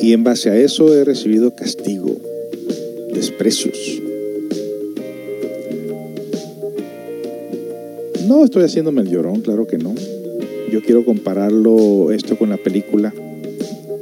[0.00, 2.16] Y en base a eso he recibido castigo,
[3.12, 4.03] desprecios.
[8.26, 9.94] No estoy haciéndome el llorón, claro que no.
[10.72, 13.12] Yo quiero compararlo esto con la película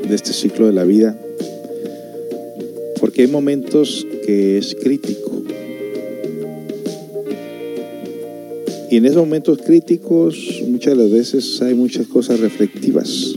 [0.09, 1.19] de este ciclo de la vida,
[3.01, 5.43] porque hay momentos que es crítico.
[8.91, 13.35] Y en esos momentos críticos muchas de las veces hay muchas cosas reflectivas.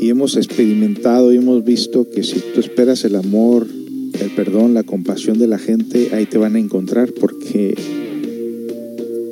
[0.00, 3.66] Y hemos experimentado y hemos visto que si tú esperas el amor,
[4.20, 7.74] el perdón, la compasión de la gente, ahí te van a encontrar porque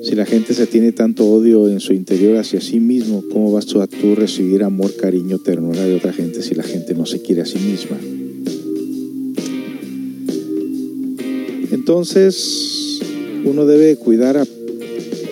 [0.06, 3.66] si la gente se tiene tanto odio en su interior hacia sí mismo, ¿cómo vas
[3.74, 7.42] a tú recibir amor, cariño, ternura de otra gente si la gente no se quiere
[7.42, 7.98] a sí misma?
[11.72, 13.00] Entonces,
[13.44, 14.46] uno debe cuidar a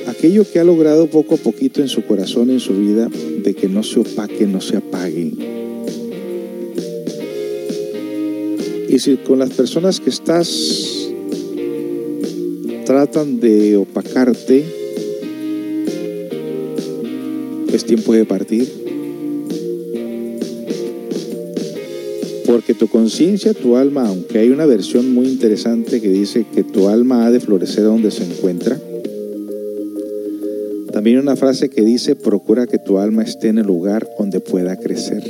[0.08, 3.08] aquello que ha logrado poco a poquito en su corazón, en su vida,
[3.44, 5.34] de que no se opaque, no se apague.
[8.88, 10.93] Y si con las personas que estás
[12.84, 14.64] tratan de opacarte,
[17.72, 18.70] es tiempo de partir.
[22.46, 26.88] Porque tu conciencia, tu alma, aunque hay una versión muy interesante que dice que tu
[26.88, 28.78] alma ha de florecer donde se encuentra,
[30.92, 34.76] también una frase que dice, procura que tu alma esté en el lugar donde pueda
[34.76, 35.24] crecer.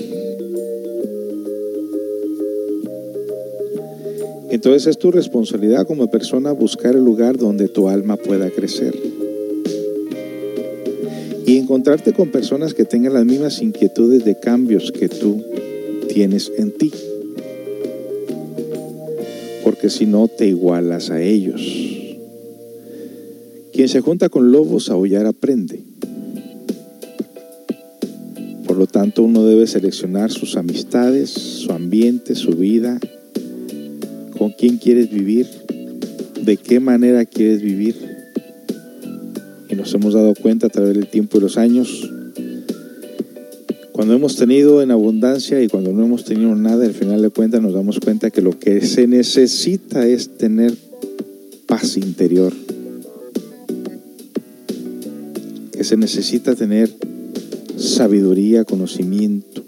[4.55, 8.95] Entonces es tu responsabilidad como persona buscar el lugar donde tu alma pueda crecer.
[11.47, 15.45] y encontrarte con personas que tengan las mismas inquietudes de cambios que tú
[16.09, 16.91] tienes en ti.
[19.65, 21.61] Porque si no te igualas a ellos.
[23.73, 25.83] Quien se junta con lobos a aullar aprende.
[28.67, 33.01] Por lo tanto, uno debe seleccionar sus amistades, su ambiente, su vida,
[34.39, 35.47] con quién quieres vivir,
[36.43, 37.97] de qué manera quieres vivir.
[39.69, 42.11] Y nos hemos dado cuenta a través del tiempo y los años,
[43.93, 47.63] cuando hemos tenido en abundancia y cuando no hemos tenido nada, al final de cuentas
[47.63, 50.75] nos damos cuenta que lo que se necesita es tener
[51.67, 52.53] paz interior.
[55.73, 56.91] Que se necesita tener
[57.77, 59.65] sabiduría, conocimiento,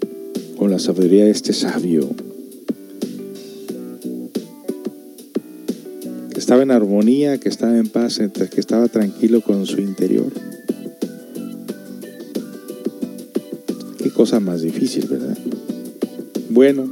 [0.57, 2.26] con la sabiduría de este sabio.
[6.57, 10.31] Estaba en armonía, que estaba en paz, que estaba tranquilo con su interior.
[14.01, 15.37] Qué cosa más difícil, ¿verdad?
[16.49, 16.91] Bueno,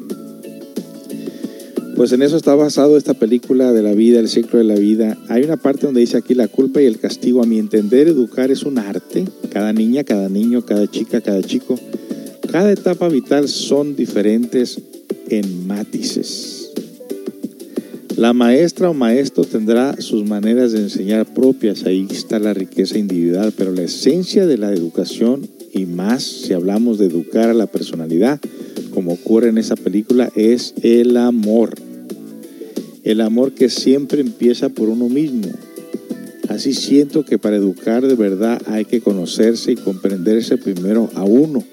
[1.96, 5.18] pues en eso está basado esta película de la vida, el ciclo de la vida.
[5.30, 7.42] Hay una parte donde dice aquí la culpa y el castigo.
[7.42, 9.26] A mi entender, educar es un arte.
[9.50, 11.80] Cada niña, cada niño, cada chica, cada chico,
[12.52, 14.80] cada etapa vital son diferentes
[15.30, 16.55] en matices.
[18.18, 23.54] La maestra o maestro tendrá sus maneras de enseñar propias, ahí está la riqueza individual,
[23.58, 28.40] pero la esencia de la educación, y más si hablamos de educar a la personalidad,
[28.94, 31.76] como ocurre en esa película, es el amor.
[33.04, 35.50] El amor que siempre empieza por uno mismo.
[36.48, 41.66] Así siento que para educar de verdad hay que conocerse y comprenderse primero a uno.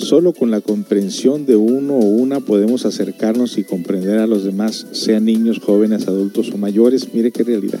[0.00, 4.86] Solo con la comprensión de uno o una podemos acercarnos y comprender a los demás,
[4.92, 7.12] sean niños, jóvenes, adultos o mayores.
[7.12, 7.80] Mire qué realidad.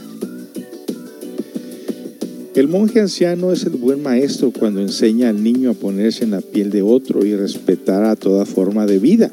[2.54, 6.42] El monje anciano es el buen maestro cuando enseña al niño a ponerse en la
[6.42, 9.32] piel de otro y respetar a toda forma de vida.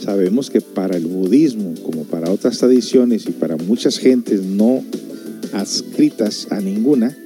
[0.00, 4.84] Sabemos que para el budismo, como para otras tradiciones y para muchas gentes no
[5.52, 7.16] adscritas a ninguna,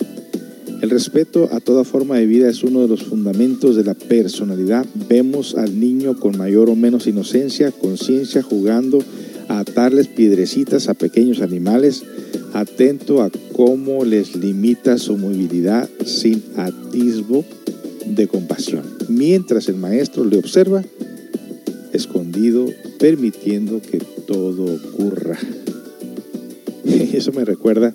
[0.83, 4.85] el respeto a toda forma de vida es uno de los fundamentos de la personalidad.
[5.09, 8.99] Vemos al niño con mayor o menos inocencia, conciencia, jugando
[9.47, 12.03] a atarles piedrecitas a pequeños animales,
[12.53, 17.45] atento a cómo les limita su movilidad sin atisbo
[18.05, 20.83] de compasión, mientras el maestro le observa
[21.93, 22.67] escondido,
[22.99, 25.39] permitiendo que todo ocurra.
[27.13, 27.95] Eso me recuerda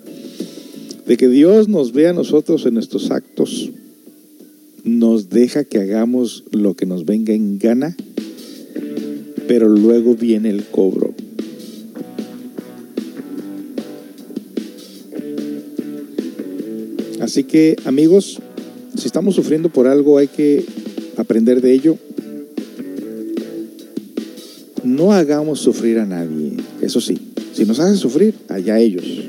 [1.08, 3.70] de que Dios nos ve a nosotros en nuestros actos,
[4.84, 7.96] nos deja que hagamos lo que nos venga en gana,
[9.46, 11.14] pero luego viene el cobro.
[17.22, 18.38] Así que amigos,
[18.94, 20.62] si estamos sufriendo por algo hay que
[21.16, 21.96] aprender de ello.
[24.84, 26.52] No hagamos sufrir a nadie,
[26.82, 27.18] eso sí.
[27.54, 29.27] Si nos hacen sufrir, allá ellos.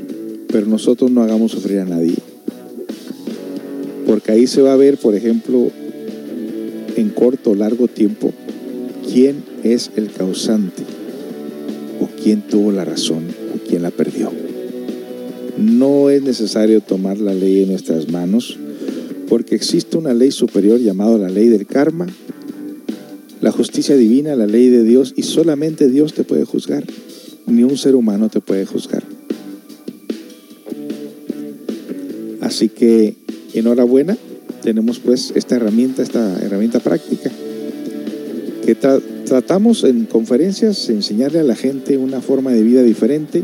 [0.52, 2.16] Pero nosotros no hagamos sufrir a nadie.
[4.06, 5.72] Porque ahí se va a ver, por ejemplo,
[6.96, 8.34] en corto o largo tiempo,
[9.12, 10.84] quién es el causante
[12.00, 14.32] o quién tuvo la razón o quién la perdió.
[15.58, 18.58] No es necesario tomar la ley en nuestras manos
[19.28, 22.08] porque existe una ley superior llamada la ley del karma,
[23.42, 26.84] la justicia divina, la ley de Dios y solamente Dios te puede juzgar,
[27.46, 29.04] ni un ser humano te puede juzgar.
[32.60, 33.16] Así que
[33.54, 34.18] enhorabuena,
[34.62, 37.32] tenemos pues esta herramienta, esta herramienta práctica
[38.66, 43.44] que tra tratamos en conferencias enseñarle a la gente una forma de vida diferente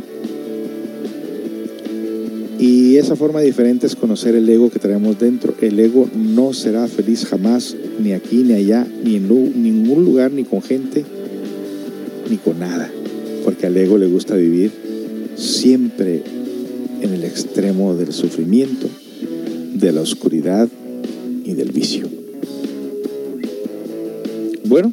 [2.59, 5.55] y esa forma diferente es conocer el ego que traemos dentro.
[5.61, 9.29] El ego no será feliz jamás, ni aquí, ni allá, ni en
[9.63, 11.05] ningún lugar, ni con gente,
[12.29, 12.91] ni con nada.
[13.45, 14.71] Porque al ego le gusta vivir
[15.37, 16.21] siempre
[17.01, 18.89] en el extremo del sufrimiento,
[19.85, 20.67] de la oscuridad
[21.43, 22.07] y del vicio.
[24.63, 24.91] Bueno,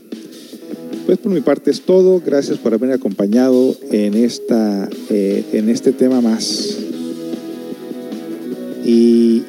[1.06, 2.20] pues por mi parte es todo.
[2.24, 6.76] Gracias por haberme acompañado en, esta, eh, en este tema más
[8.84, 9.42] y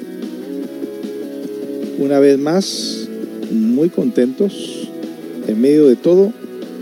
[1.99, 3.09] una vez más,
[3.51, 4.87] muy contentos,
[5.47, 6.31] en medio de todo,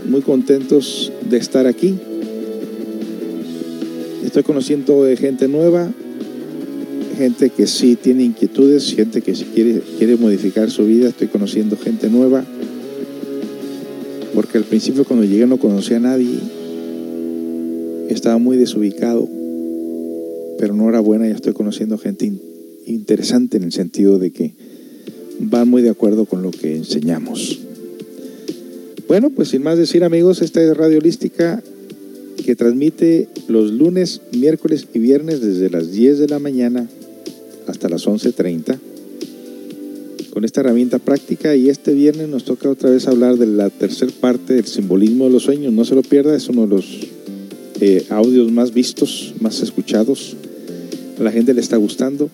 [0.08, 1.98] muy contentos de estar aquí.
[4.24, 5.90] Estoy conociendo gente nueva,
[7.22, 11.08] gente que sí tiene inquietudes, gente que sí quiere, quiere modificar su vida.
[11.08, 12.44] Estoy conociendo gente nueva,
[14.34, 16.38] porque al principio cuando llegué no conocía a nadie,
[18.08, 19.28] estaba muy desubicado
[20.62, 22.32] pero no era buena, ya estoy conociendo gente
[22.86, 24.54] interesante en el sentido de que
[25.52, 27.58] va muy de acuerdo con lo que enseñamos.
[29.08, 31.60] Bueno, pues sin más decir amigos, esta es Radio Holística
[32.44, 36.88] que transmite los lunes, miércoles y viernes desde las 10 de la mañana
[37.72, 38.78] hasta las 11.30
[40.32, 44.10] con esta herramienta práctica y este viernes nos toca otra vez hablar de la tercera
[44.18, 45.74] parte del simbolismo de los sueños.
[45.74, 46.86] No se lo pierda, es uno de los
[47.80, 50.36] eh, audios más vistos, más escuchados.
[51.18, 52.30] A la gente le está gustando.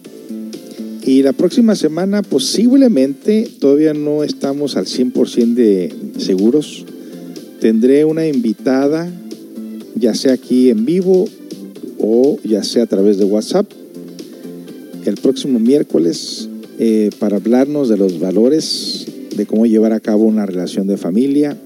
[1.04, 6.84] Y la próxima semana posiblemente, todavía no estamos al 100% de seguros,
[7.60, 9.10] tendré una invitada,
[9.96, 11.28] ya sea aquí en vivo
[11.98, 13.72] o ya sea a través de WhatsApp,
[15.04, 16.48] el próximo miércoles
[16.78, 19.06] eh, para hablarnos de los valores,
[19.36, 21.56] de cómo llevar a cabo una relación de familia,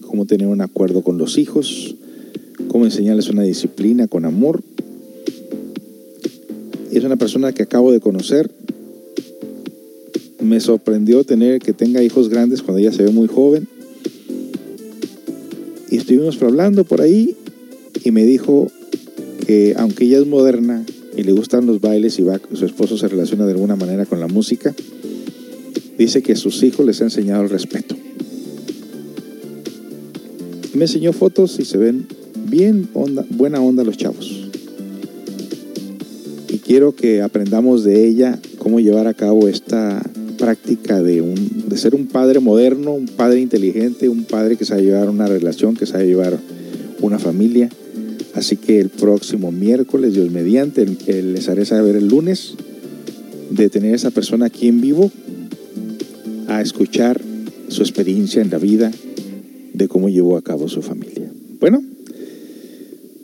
[0.00, 1.96] cómo tener un acuerdo con los hijos,
[2.68, 4.62] cómo enseñarles una disciplina con amor.
[6.90, 8.50] Es una persona que acabo de conocer.
[10.40, 13.68] Me sorprendió tener que tenga hijos grandes cuando ella se ve muy joven.
[15.90, 17.36] Y estuvimos hablando por ahí
[18.04, 18.70] y me dijo
[19.46, 20.84] que aunque ella es moderna,
[21.20, 24.20] y le gustan los bailes y va, su esposo se relaciona de alguna manera con
[24.20, 24.74] la música,
[25.98, 27.94] dice que sus hijos les ha enseñado el respeto.
[30.72, 32.06] Me enseñó fotos y se ven
[32.46, 34.48] bien onda, buena onda los chavos.
[36.48, 40.02] Y quiero que aprendamos de ella cómo llevar a cabo esta
[40.38, 44.84] práctica de, un, de ser un padre moderno, un padre inteligente, un padre que sabe
[44.84, 46.38] llevar una relación, que sabe llevar
[47.02, 47.68] una familia
[48.40, 52.54] Así que el próximo miércoles, Dios mediante, les haré saber el lunes
[53.50, 55.12] de tener a esa persona aquí en vivo
[56.48, 57.20] a escuchar
[57.68, 58.90] su experiencia en la vida
[59.74, 61.30] de cómo llevó a cabo su familia.
[61.60, 61.84] Bueno,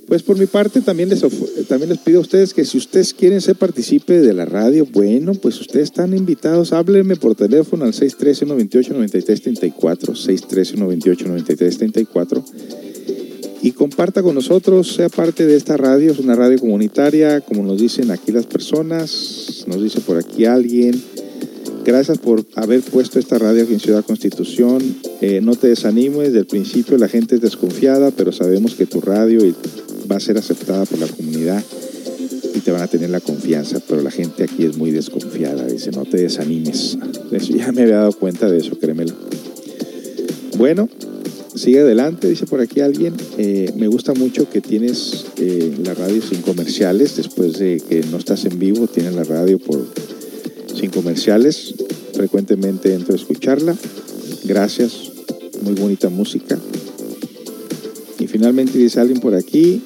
[0.07, 1.25] pues por mi parte también les,
[1.67, 5.33] también les pido a ustedes que si ustedes quieren ser partícipe de la radio, bueno,
[5.33, 12.96] pues ustedes están invitados, háblenme por teléfono al 613-98-9334, 613-98-9334
[13.67, 17.81] y comparta con nosotros, sea parte de esta radio, es una radio comunitaria, como nos
[17.81, 20.95] dicen aquí las personas, nos dice por aquí alguien.
[21.85, 24.81] Gracias por haber puesto esta radio aquí en Ciudad Constitución.
[25.21, 29.01] Eh, no te desanimes, desde el principio la gente es desconfiada, pero sabemos que tu
[29.01, 29.41] radio
[30.09, 31.61] va a ser aceptada por la comunidad
[32.55, 35.91] y te van a tener la confianza, pero la gente aquí es muy desconfiada, dice,
[35.91, 36.99] no te desanimes.
[37.49, 39.13] ya me había dado cuenta de eso, créemelo.
[40.57, 40.89] Bueno,
[41.57, 43.15] sigue adelante, dice por aquí alguien.
[43.39, 48.19] Eh, me gusta mucho que tienes eh, la radio sin comerciales, después de que no
[48.19, 49.87] estás en vivo, tienes la radio por
[50.75, 51.75] sin comerciales.
[52.13, 53.75] Frecuentemente entro a escucharla.
[54.45, 55.11] Gracias,
[55.63, 56.59] muy bonita música.
[58.19, 59.83] Y finalmente dice alguien por aquí,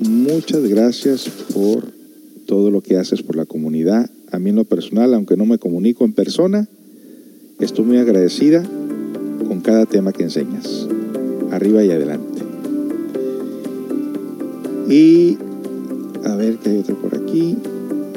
[0.00, 1.92] muchas gracias por
[2.46, 4.10] todo lo que haces por la comunidad.
[4.30, 6.68] A mí en lo personal, aunque no me comunico en persona,
[7.60, 8.62] estoy muy agradecida
[9.46, 10.88] con cada tema que enseñas
[11.54, 12.42] arriba y adelante.
[14.88, 15.38] Y
[16.24, 17.56] a ver qué hay otro por aquí.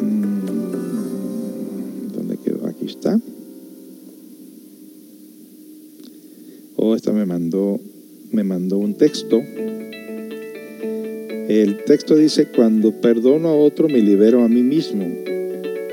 [0.01, 0.41] Mm,
[2.13, 2.67] ¿Dónde quedó?
[2.67, 3.19] Aquí está.
[6.75, 7.79] Oh, esta me mandó,
[8.31, 9.41] me mandó un texto.
[11.49, 15.05] El texto dice, cuando perdono a otro me libero a mí mismo.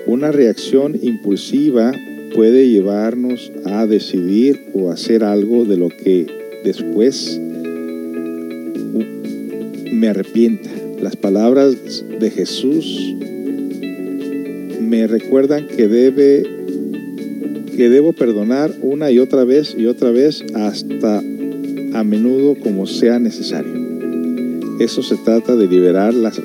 [0.06, 1.92] Una reacción impulsiva
[2.34, 7.38] puede llevarnos a decidir o hacer algo de lo que después
[9.92, 10.70] me arrepienta.
[11.00, 13.14] Las palabras de Jesús
[14.80, 16.42] me recuerdan que debe
[17.76, 23.18] que debo perdonar una y otra vez y otra vez hasta a menudo como sea
[23.18, 23.72] necesario.
[24.80, 26.40] Eso se trata de liberar las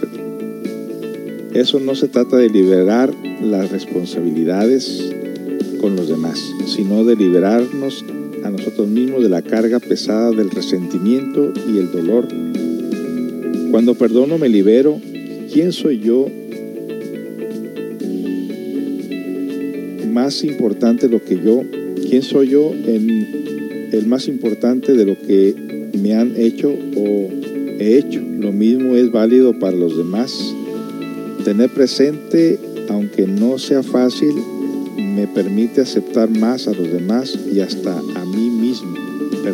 [1.53, 5.11] eso no se trata de liberar las responsabilidades
[5.81, 8.05] con los demás, sino de liberarnos
[8.43, 12.27] a nosotros mismos de la carga pesada del resentimiento y el dolor.
[13.71, 14.99] Cuando perdono me libero.
[15.51, 16.27] ¿Quién soy yo?
[20.11, 21.63] Más importante lo que yo.
[22.07, 25.55] ¿Quién soy yo en el más importante de lo que
[26.01, 27.29] me han hecho o
[27.79, 28.21] he hecho?
[28.21, 30.53] Lo mismo es válido para los demás.
[31.43, 32.59] Tener presente,
[32.89, 34.33] aunque no sea fácil,
[34.97, 38.28] me permite aceptar más a los demás y hasta a.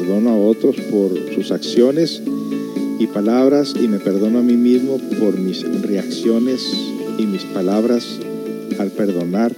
[0.05, 2.21] Perdono a otros por sus acciones
[2.99, 6.61] y palabras y me perdono a mí mismo por mis reacciones
[7.17, 8.19] y mis palabras.
[8.77, 9.55] Al perdonar,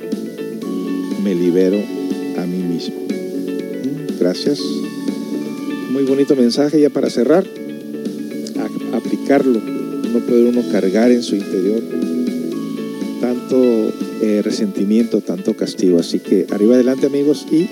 [1.21, 1.75] me libero
[2.37, 2.95] a mí mismo.
[4.17, 4.61] Gracias.
[5.91, 7.45] Muy bonito mensaje ya para cerrar.
[8.93, 9.59] aplicarlo.
[9.59, 11.83] No puede uno cargar en su interior
[13.19, 13.91] tanto
[14.21, 15.99] eh, resentimiento, tanto castigo.
[15.99, 17.67] Así que arriba adelante amigos y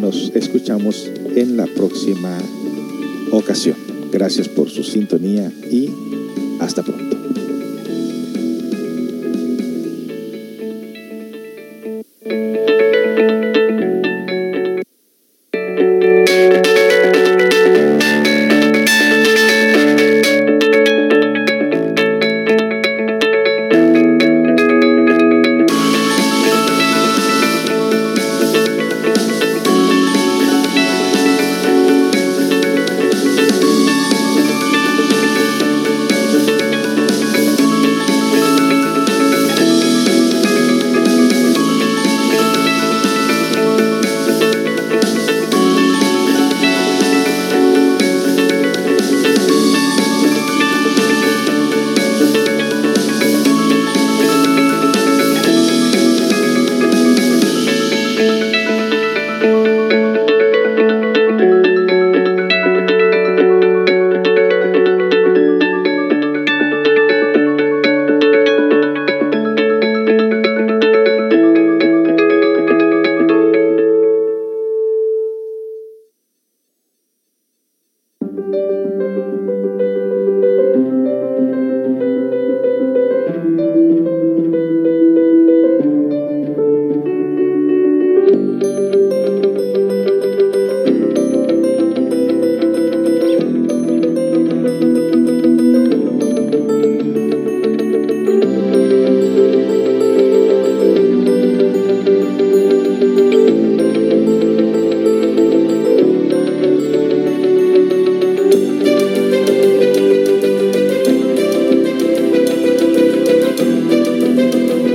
[0.00, 2.38] nos escuchamos en la próxima
[3.30, 3.76] ocasión.
[4.12, 5.90] Gracias por su sintonía y
[6.60, 7.01] hasta pronto.